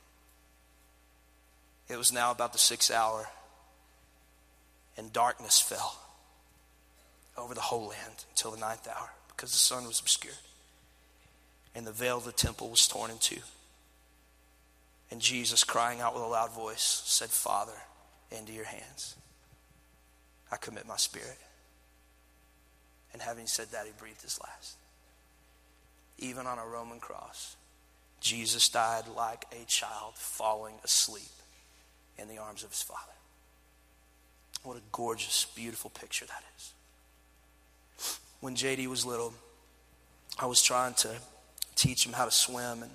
It 1.89 1.97
was 1.97 2.13
now 2.13 2.31
about 2.31 2.53
the 2.53 2.59
sixth 2.59 2.91
hour, 2.91 3.27
and 4.95 5.11
darkness 5.11 5.59
fell 5.59 5.99
over 7.37 7.53
the 7.53 7.61
whole 7.61 7.87
land 7.87 8.25
until 8.29 8.51
the 8.51 8.59
ninth 8.59 8.87
hour 8.87 9.09
because 9.27 9.51
the 9.51 9.57
sun 9.57 9.85
was 9.85 9.99
obscured. 9.99 10.35
And 11.73 11.85
the 11.85 11.91
veil 11.91 12.17
of 12.17 12.23
the 12.23 12.31
temple 12.31 12.69
was 12.69 12.87
torn 12.87 13.11
in 13.11 13.17
two. 13.17 13.41
And 15.11 15.19
Jesus, 15.19 15.63
crying 15.63 15.99
out 15.99 16.13
with 16.13 16.23
a 16.23 16.27
loud 16.27 16.51
voice, 16.53 17.01
said, 17.05 17.29
Father, 17.29 17.73
into 18.31 18.53
your 18.53 18.65
hands 18.65 19.15
I 20.51 20.57
commit 20.57 20.87
my 20.87 20.97
spirit. 20.97 21.37
And 23.13 23.21
having 23.21 23.47
said 23.47 23.71
that, 23.71 23.85
he 23.85 23.91
breathed 23.97 24.21
his 24.21 24.39
last 24.41 24.77
even 26.17 26.47
on 26.47 26.57
a 26.57 26.65
Roman 26.65 26.99
cross, 26.99 27.55
Jesus 28.21 28.69
died 28.69 29.03
like 29.15 29.45
a 29.51 29.65
child 29.65 30.15
falling 30.15 30.75
asleep 30.83 31.23
in 32.17 32.27
the 32.27 32.37
arms 32.37 32.63
of 32.63 32.69
his 32.69 32.81
Father. 32.81 33.01
What 34.63 34.77
a 34.77 34.81
gorgeous, 34.91 35.45
beautiful 35.55 35.91
picture 35.91 36.25
that 36.25 36.43
is. 36.57 36.73
When 38.39 38.55
JD 38.55 38.87
was 38.87 39.05
little, 39.05 39.33
I 40.39 40.47
was 40.47 40.61
trying 40.61 40.95
to 40.95 41.15
teach 41.75 42.05
him 42.05 42.13
how 42.13 42.25
to 42.25 42.31
swim 42.31 42.83
and 42.83 42.91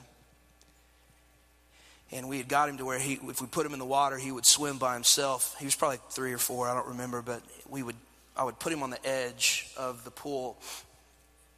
and 2.13 2.29
we 2.29 2.39
had 2.39 2.49
got 2.49 2.69
him 2.69 2.79
to 2.79 2.85
where 2.85 2.99
he 2.99 3.21
if 3.29 3.41
we 3.41 3.47
put 3.47 3.65
him 3.65 3.73
in 3.73 3.79
the 3.79 3.85
water 3.85 4.17
he 4.17 4.33
would 4.33 4.47
swim 4.47 4.79
by 4.79 4.95
himself 4.95 5.55
he 5.59 5.65
was 5.65 5.75
probably 5.75 5.99
three 6.11 6.33
or 6.33 6.39
four 6.39 6.67
i 6.67 6.75
don't 6.75 6.89
remember 6.89 7.21
but 7.23 7.43
we 7.69 7.83
would 7.83 7.97
i 8.37 8.43
would 8.43 8.59
put 8.59 8.73
him 8.73 8.83
on 8.83 8.91
the 8.91 9.07
edge 9.07 9.69
of 9.77 10.03
the 10.05 10.11
pool 10.11 10.59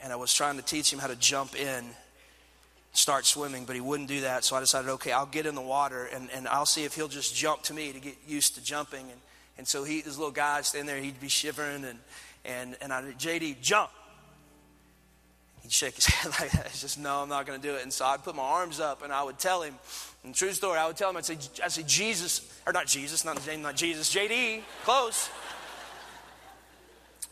and 0.03 0.13
I 0.13 0.17
was 0.17 0.35
trying 0.35 0.57
to 0.57 0.63
teach 0.63 0.93
him 0.93 0.99
how 0.99 1.07
to 1.07 1.17
jump 1.17 1.55
in, 1.55 1.85
start 2.93 3.25
swimming, 3.25 3.65
but 3.65 3.75
he 3.75 3.81
wouldn't 3.81 4.09
do 4.09 4.23
that. 4.23 4.45
So 4.45 4.57
I 4.57 4.61
decided, 4.61 4.91
okay, 4.91 5.13
I'll 5.13 5.27
get 5.27 5.47
in 5.47 5.55
the 5.55 5.61
water 5.61 6.09
and, 6.13 6.29
and 6.35 6.49
I'll 6.49 6.67
see 6.67 6.85
if 6.85 6.95
he'll 6.95 7.09
just 7.09 7.35
jump 7.35 7.63
to 7.65 7.75
me 7.75 7.93
to 7.93 8.01
get 8.01 8.17
used 8.27 8.57
to 8.57 8.65
jumping. 8.65 9.11
And, 9.11 9.21
and 9.59 9.69
so 9.69 9.85
he, 9.85 10.01
this 10.01 10.19
little 10.19 10.33
guy 10.33 10.61
standing 10.63 10.87
there, 10.87 10.99
he'd 11.03 11.21
be 11.21 11.29
shivering 11.29 11.85
and, 11.85 11.99
and, 12.45 12.77
and 12.81 12.93
I'd, 12.93 13.19
JD, 13.19 13.61
jump. 13.61 13.91
He'd 15.63 15.73
shake 15.73 15.95
his 15.95 16.05
head 16.07 16.33
like 16.41 16.51
that. 16.53 16.69
He's 16.69 16.81
just, 16.81 16.99
no, 16.99 17.23
I'm 17.23 17.29
not 17.29 17.47
going 17.47 17.61
to 17.61 17.67
do 17.67 17.77
it. 17.77 17.83
And 17.83 17.93
so 17.93 18.05
I'd 18.05 18.25
put 18.25 18.35
my 18.35 18.43
arms 18.43 18.81
up 18.81 19.03
and 19.03 19.13
I 19.13 19.23
would 19.23 19.39
tell 19.39 19.63
him, 19.63 19.75
and 20.25 20.35
true 20.35 20.53
story, 20.53 20.79
I 20.79 20.87
would 20.87 20.97
tell 20.97 21.11
him, 21.11 21.17
I'd 21.17 21.25
say, 21.25 21.39
I'd 21.63 21.73
say 21.73 21.85
Jesus, 21.85 22.61
or 22.67 22.73
not 22.73 22.87
Jesus, 22.87 23.25
not 23.25 23.37
the 23.37 23.51
name, 23.51 23.63
not 23.63 23.77
Jesus, 23.77 24.13
JD, 24.15 24.63
close. 24.85 25.31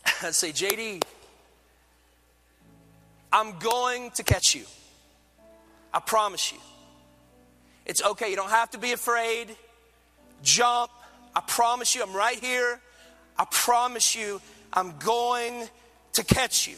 I'd 0.23 0.33
say, 0.33 0.51
JD, 0.51 1.03
I'm 3.31 3.57
going 3.59 4.11
to 4.11 4.23
catch 4.23 4.55
you. 4.55 4.65
I 5.93 5.99
promise 5.99 6.51
you. 6.51 6.59
It's 7.85 8.03
okay. 8.03 8.29
You 8.29 8.35
don't 8.35 8.49
have 8.49 8.71
to 8.71 8.77
be 8.77 8.91
afraid. 8.91 9.55
Jump. 10.43 10.91
I 11.35 11.41
promise 11.41 11.95
you, 11.95 12.03
I'm 12.03 12.13
right 12.13 12.37
here. 12.37 12.79
I 13.37 13.45
promise 13.49 14.15
you, 14.15 14.41
I'm 14.73 14.97
going 14.99 15.67
to 16.13 16.23
catch 16.23 16.67
you. 16.67 16.75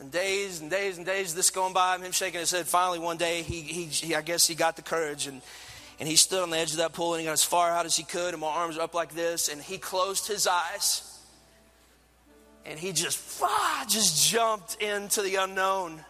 And 0.00 0.10
days 0.10 0.60
and 0.60 0.70
days 0.70 0.98
and 0.98 1.06
days, 1.06 1.34
this 1.34 1.50
going 1.50 1.72
by, 1.72 1.96
him 1.96 2.12
shaking 2.12 2.40
his 2.40 2.50
head. 2.50 2.66
Finally, 2.66 2.98
one 2.98 3.16
day, 3.16 3.42
he, 3.42 3.60
he, 3.60 3.84
he, 3.84 4.14
I 4.14 4.20
guess 4.20 4.46
he 4.46 4.54
got 4.54 4.76
the 4.76 4.82
courage 4.82 5.26
and, 5.26 5.40
and 5.98 6.08
he 6.08 6.16
stood 6.16 6.42
on 6.42 6.50
the 6.50 6.58
edge 6.58 6.72
of 6.72 6.78
that 6.78 6.92
pool 6.92 7.14
and 7.14 7.20
he 7.20 7.26
got 7.26 7.32
as 7.32 7.44
far 7.44 7.70
out 7.70 7.86
as 7.86 7.96
he 7.96 8.02
could, 8.02 8.34
and 8.34 8.40
my 8.40 8.48
arms 8.48 8.76
were 8.76 8.82
up 8.82 8.94
like 8.94 9.14
this, 9.14 9.48
and 9.48 9.62
he 9.62 9.78
closed 9.78 10.26
his 10.26 10.46
eyes 10.46 11.15
and 12.66 12.78
he 12.78 12.92
just, 12.92 13.40
ah, 13.42 13.86
just 13.88 14.28
jumped 14.28 14.82
into 14.82 15.22
the 15.22 15.36
unknown. 15.36 16.04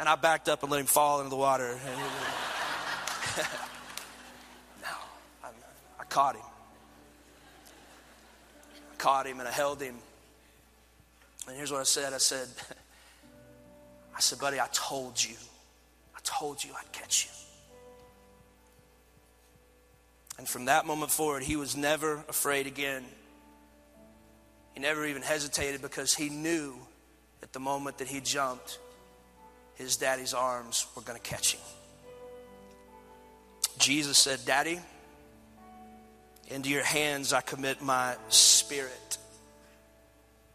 And 0.00 0.08
I 0.08 0.16
backed 0.16 0.48
up 0.48 0.62
and 0.62 0.72
let 0.72 0.80
him 0.80 0.86
fall 0.86 1.20
into 1.20 1.30
the 1.30 1.36
water. 1.36 1.78
no, 4.82 4.88
I, 5.44 5.48
I 6.00 6.04
caught 6.04 6.34
him. 6.34 6.42
I 8.92 8.96
caught 8.96 9.26
him 9.26 9.38
and 9.38 9.48
I 9.48 9.52
held 9.52 9.80
him. 9.80 9.94
And 11.46 11.56
here's 11.56 11.70
what 11.70 11.80
I 11.80 11.84
said 11.84 12.12
I 12.12 12.18
said, 12.18 12.48
I 14.16 14.20
said, 14.20 14.40
buddy, 14.40 14.58
I 14.58 14.68
told 14.72 15.22
you. 15.22 15.36
I 16.16 16.20
told 16.24 16.64
you 16.64 16.70
I'd 16.76 16.90
catch 16.92 17.26
you. 17.26 17.30
And 20.38 20.48
from 20.48 20.64
that 20.64 20.86
moment 20.86 21.12
forward, 21.12 21.42
he 21.42 21.54
was 21.56 21.76
never 21.76 22.24
afraid 22.28 22.66
again. 22.66 23.04
He 24.74 24.80
never 24.80 25.04
even 25.06 25.22
hesitated 25.22 25.82
because 25.82 26.14
he 26.14 26.28
knew 26.28 26.74
at 27.42 27.52
the 27.52 27.60
moment 27.60 27.98
that 27.98 28.08
he 28.08 28.20
jumped, 28.20 28.78
his 29.74 29.96
daddy's 29.96 30.34
arms 30.34 30.86
were 30.94 31.02
going 31.02 31.20
to 31.20 31.28
catch 31.28 31.54
him. 31.54 31.60
Jesus 33.78 34.18
said, 34.18 34.40
Daddy, 34.44 34.78
into 36.48 36.68
your 36.68 36.84
hands 36.84 37.32
I 37.32 37.40
commit 37.40 37.80
my 37.80 38.16
spirit. 38.28 39.18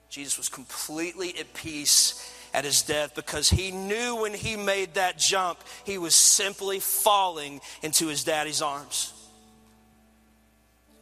Jesus 0.10 0.38
was 0.38 0.49
completely 0.49 1.38
at 1.39 1.54
peace 1.54 2.32
at 2.54 2.63
his 2.63 2.84
death 2.84 3.15
because 3.15 3.49
he 3.49 3.71
knew 3.71 4.15
when 4.21 4.34
he 4.34 4.56
made 4.56 4.93
that 4.93 5.17
jump, 5.17 5.60
he 5.84 5.97
was 5.97 6.15
simply 6.15 6.80
falling 6.80 7.60
into 7.82 8.08
his 8.08 8.23
daddy's 8.23 8.62
arms. 8.62 9.12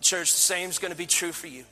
Church, 0.01 0.31
the 0.31 0.39
same 0.39 0.69
is 0.69 0.79
going 0.79 0.91
to 0.91 0.97
be 0.97 1.05
true 1.05 1.31
for 1.31 1.47
you. 1.47 1.63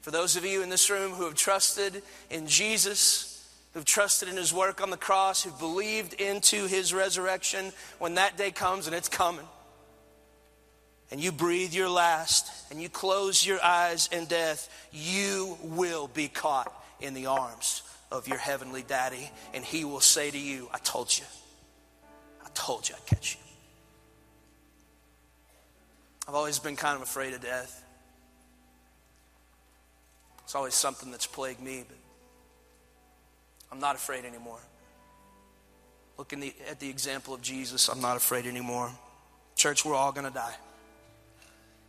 For 0.00 0.10
those 0.10 0.36
of 0.36 0.44
you 0.44 0.62
in 0.62 0.68
this 0.68 0.90
room 0.90 1.12
who 1.12 1.24
have 1.24 1.34
trusted 1.34 2.02
in 2.30 2.46
Jesus, 2.46 3.46
who've 3.74 3.84
trusted 3.84 4.28
in 4.28 4.36
his 4.36 4.52
work 4.54 4.80
on 4.80 4.90
the 4.90 4.96
cross, 4.96 5.42
who've 5.42 5.58
believed 5.58 6.14
into 6.14 6.66
his 6.66 6.94
resurrection, 6.94 7.72
when 7.98 8.14
that 8.14 8.36
day 8.36 8.50
comes, 8.50 8.86
and 8.86 8.94
it's 8.94 9.08
coming, 9.08 9.46
and 11.10 11.20
you 11.20 11.32
breathe 11.32 11.72
your 11.74 11.88
last, 11.88 12.70
and 12.70 12.80
you 12.80 12.88
close 12.88 13.44
your 13.44 13.62
eyes 13.62 14.08
in 14.12 14.26
death, 14.26 14.68
you 14.92 15.58
will 15.62 16.08
be 16.08 16.28
caught 16.28 16.72
in 17.00 17.14
the 17.14 17.26
arms 17.26 17.82
of 18.10 18.28
your 18.28 18.38
heavenly 18.38 18.82
daddy, 18.82 19.30
and 19.52 19.64
he 19.64 19.84
will 19.84 20.00
say 20.00 20.30
to 20.30 20.38
you, 20.38 20.68
I 20.72 20.78
told 20.78 21.16
you. 21.16 21.24
I 22.44 22.48
told 22.54 22.88
you 22.88 22.94
I'd 22.94 23.06
catch 23.06 23.34
you. 23.34 23.40
I've 26.26 26.34
always 26.34 26.58
been 26.58 26.76
kind 26.76 26.96
of 26.96 27.02
afraid 27.02 27.34
of 27.34 27.40
death. 27.40 27.84
It's 30.48 30.54
always 30.54 30.72
something 30.72 31.10
that's 31.10 31.26
plagued 31.26 31.60
me, 31.60 31.84
but 31.86 31.98
I'm 33.70 33.80
not 33.80 33.96
afraid 33.96 34.24
anymore. 34.24 34.60
Looking 36.16 36.40
the, 36.40 36.54
at 36.70 36.80
the 36.80 36.88
example 36.88 37.34
of 37.34 37.42
Jesus, 37.42 37.86
I'm 37.90 38.00
not 38.00 38.16
afraid 38.16 38.46
anymore. 38.46 38.90
Church, 39.56 39.84
we're 39.84 39.94
all 39.94 40.10
going 40.10 40.26
to 40.26 40.32
die. 40.32 40.54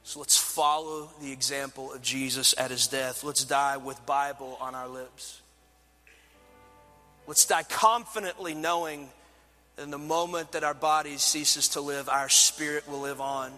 So 0.03 0.19
let's 0.19 0.37
follow 0.37 1.09
the 1.21 1.31
example 1.31 1.93
of 1.93 2.01
Jesus 2.01 2.53
at 2.57 2.69
his 2.69 2.87
death. 2.87 3.23
Let's 3.23 3.45
die 3.45 3.77
with 3.77 4.05
Bible 4.05 4.57
on 4.59 4.75
our 4.75 4.89
lips. 4.89 5.41
Let's 7.27 7.45
die 7.45 7.63
confidently 7.63 8.55
knowing 8.55 9.07
that 9.77 9.83
in 9.83 9.89
the 9.89 9.97
moment 9.97 10.51
that 10.51 10.65
our 10.65 10.73
body 10.73 11.15
ceases 11.15 11.69
to 11.69 11.79
live, 11.79 12.09
our 12.09 12.27
spirit 12.27 12.89
will 12.89 12.99
live 12.99 13.21
on 13.21 13.53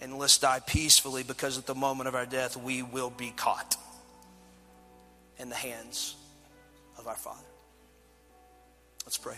and 0.00 0.18
let's 0.18 0.38
die 0.38 0.60
peacefully 0.66 1.22
because 1.22 1.58
at 1.58 1.66
the 1.66 1.74
moment 1.74 2.08
of 2.08 2.14
our 2.14 2.26
death, 2.26 2.56
we 2.56 2.82
will 2.82 3.10
be 3.10 3.30
caught 3.30 3.76
in 5.38 5.48
the 5.48 5.54
hands 5.54 6.16
of 6.98 7.06
our 7.06 7.16
Father. 7.16 7.40
Let's 9.04 9.18
pray. 9.18 9.36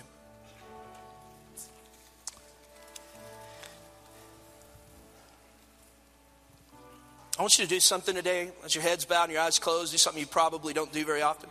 I 7.38 7.42
want 7.42 7.56
you 7.56 7.64
to 7.64 7.70
do 7.70 7.78
something 7.78 8.16
today 8.16 8.50
as 8.64 8.74
your 8.74 8.82
head's 8.82 9.04
bowed 9.04 9.24
and 9.24 9.32
your 9.32 9.42
eyes 9.42 9.60
closed. 9.60 9.92
Do 9.92 9.98
something 9.98 10.20
you 10.20 10.26
probably 10.26 10.74
don't 10.74 10.92
do 10.92 11.04
very 11.04 11.22
often. 11.22 11.48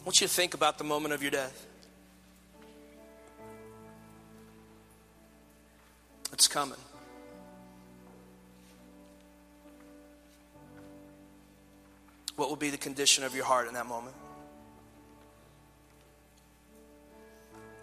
I 0.00 0.04
want 0.04 0.20
you 0.20 0.26
to 0.26 0.32
think 0.32 0.54
about 0.54 0.78
the 0.78 0.84
moment 0.84 1.12
of 1.12 1.20
your 1.20 1.30
death. 1.30 1.66
It's 6.36 6.48
coming. 6.48 6.76
What 12.36 12.50
will 12.50 12.56
be 12.56 12.68
the 12.68 12.76
condition 12.76 13.24
of 13.24 13.34
your 13.34 13.46
heart 13.46 13.68
in 13.68 13.72
that 13.72 13.86
moment? 13.86 14.14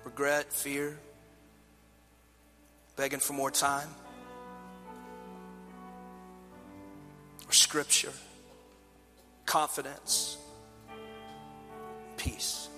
Regret, 0.05 0.53
fear, 0.53 0.99
begging 2.95 3.19
for 3.19 3.33
more 3.33 3.49
time? 3.49 3.89
Or 7.47 7.53
scripture, 7.53 8.13
confidence, 9.47 10.37
peace? 12.17 12.69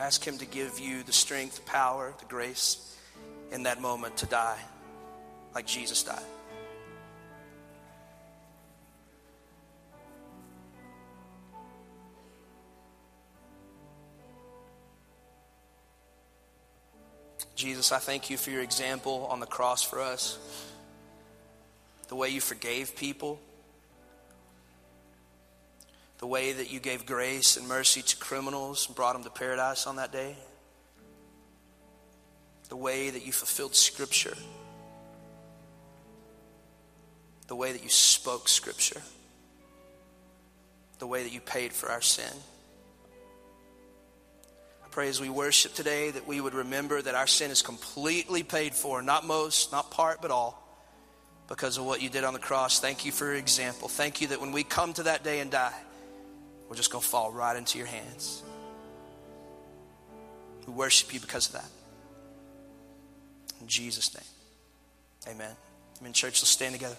Ask 0.00 0.24
Him 0.24 0.38
to 0.38 0.46
give 0.46 0.80
you 0.80 1.02
the 1.02 1.12
strength, 1.12 1.56
the 1.56 1.62
power, 1.62 2.12
the 2.18 2.24
grace 2.26 2.96
in 3.52 3.62
that 3.62 3.80
moment 3.80 4.16
to 4.18 4.26
die 4.26 4.58
like 5.54 5.66
Jesus 5.66 6.02
died. 6.02 6.18
Jesus, 17.54 17.92
I 17.92 17.98
thank 17.98 18.30
you 18.30 18.36
for 18.36 18.50
your 18.50 18.62
example 18.62 19.28
on 19.30 19.38
the 19.38 19.46
cross 19.46 19.82
for 19.82 20.00
us, 20.00 20.38
the 22.08 22.16
way 22.16 22.28
you 22.28 22.40
forgave 22.40 22.96
people 22.96 23.38
the 26.18 26.26
way 26.26 26.52
that 26.52 26.72
you 26.72 26.80
gave 26.80 27.06
grace 27.06 27.56
and 27.56 27.66
mercy 27.68 28.02
to 28.02 28.16
criminals 28.16 28.86
and 28.86 28.96
brought 28.96 29.14
them 29.14 29.24
to 29.24 29.30
paradise 29.30 29.86
on 29.86 29.96
that 29.96 30.12
day, 30.12 30.36
the 32.68 32.76
way 32.76 33.10
that 33.10 33.26
you 33.26 33.32
fulfilled 33.32 33.74
Scripture, 33.74 34.34
the 37.48 37.56
way 37.56 37.72
that 37.72 37.82
you 37.82 37.90
spoke 37.90 38.48
Scripture, 38.48 39.02
the 40.98 41.06
way 41.06 41.22
that 41.22 41.32
you 41.32 41.40
paid 41.40 41.72
for 41.72 41.90
our 41.90 42.00
sin. 42.00 42.32
I 44.84 44.88
pray 44.90 45.08
as 45.08 45.20
we 45.20 45.28
worship 45.28 45.74
today 45.74 46.10
that 46.12 46.26
we 46.26 46.40
would 46.40 46.54
remember 46.54 47.02
that 47.02 47.14
our 47.14 47.26
sin 47.26 47.50
is 47.50 47.62
completely 47.62 48.42
paid 48.42 48.74
for, 48.74 49.02
not 49.02 49.26
most, 49.26 49.72
not 49.72 49.90
part, 49.90 50.22
but 50.22 50.30
all 50.30 50.60
because 51.48 51.76
of 51.76 51.84
what 51.84 52.00
you 52.00 52.08
did 52.08 52.24
on 52.24 52.32
the 52.32 52.38
cross. 52.38 52.80
Thank 52.80 53.04
you 53.04 53.12
for 53.12 53.26
your 53.26 53.34
example. 53.34 53.88
Thank 53.88 54.20
you 54.20 54.28
that 54.28 54.40
when 54.40 54.52
we 54.52 54.62
come 54.64 54.92
to 54.94 55.02
that 55.02 55.22
day 55.24 55.40
and 55.40 55.50
die, 55.50 55.74
just 56.74 56.90
going 56.90 57.02
to 57.02 57.08
fall 57.08 57.32
right 57.32 57.56
into 57.56 57.78
your 57.78 57.86
hands. 57.86 58.42
We 60.66 60.72
worship 60.72 61.12
you 61.12 61.20
because 61.20 61.46
of 61.48 61.52
that. 61.54 61.68
In 63.60 63.66
Jesus' 63.66 64.14
name, 64.14 65.34
amen. 65.34 65.56
Amen. 66.00 66.12
Church, 66.12 66.42
let's 66.42 66.48
stand 66.48 66.74
together. 66.74 66.96